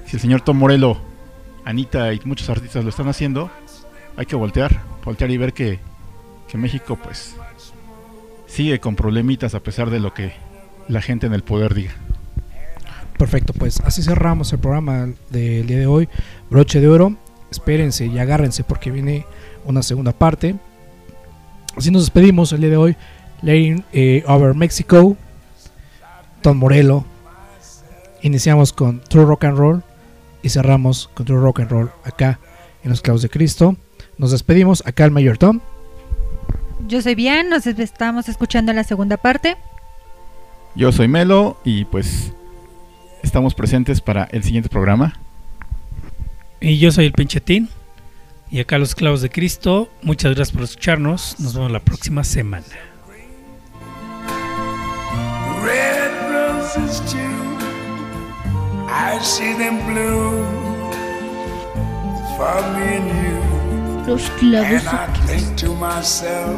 [0.06, 0.98] si el señor Tom Morello,
[1.64, 3.50] Anita y muchos artistas lo están haciendo,
[4.18, 5.80] hay que voltear, voltear y ver que,
[6.50, 7.36] que México pues
[8.48, 10.34] sigue con problemitas a pesar de lo que
[10.90, 11.96] la gente en el poder diga.
[13.18, 16.08] Perfecto, pues así cerramos el programa del día de hoy.
[16.50, 17.16] Broche de oro,
[17.50, 19.26] espérense y agárrense porque viene
[19.66, 20.56] una segunda parte.
[21.76, 22.96] Así nos despedimos el día de hoy.
[23.42, 25.18] Laying eh, Over Mexico,
[26.42, 27.06] Tom Morello.
[28.22, 29.84] Iniciamos con True Rock and Roll
[30.44, 32.40] y cerramos con True Rock and Roll acá
[32.84, 33.76] en los clavos de Cristo.
[34.18, 35.60] Nos despedimos acá el Mayor Tom.
[36.88, 39.58] Yo soy bien, nos estamos escuchando la segunda parte.
[40.76, 42.32] Yo soy Melo y pues
[43.24, 45.14] estamos presentes para el siguiente programa.
[46.60, 47.70] Y yo soy el Pinchetín.
[48.50, 49.90] Y acá los clavos de Cristo.
[50.02, 51.40] Muchas gracias por escucharnos.
[51.40, 52.66] Nos vemos la próxima semana.
[55.64, 57.18] Red roses too,
[58.88, 60.46] I see them bloom
[62.38, 64.12] for me and you.
[64.12, 66.58] Los clavos And I think to myself,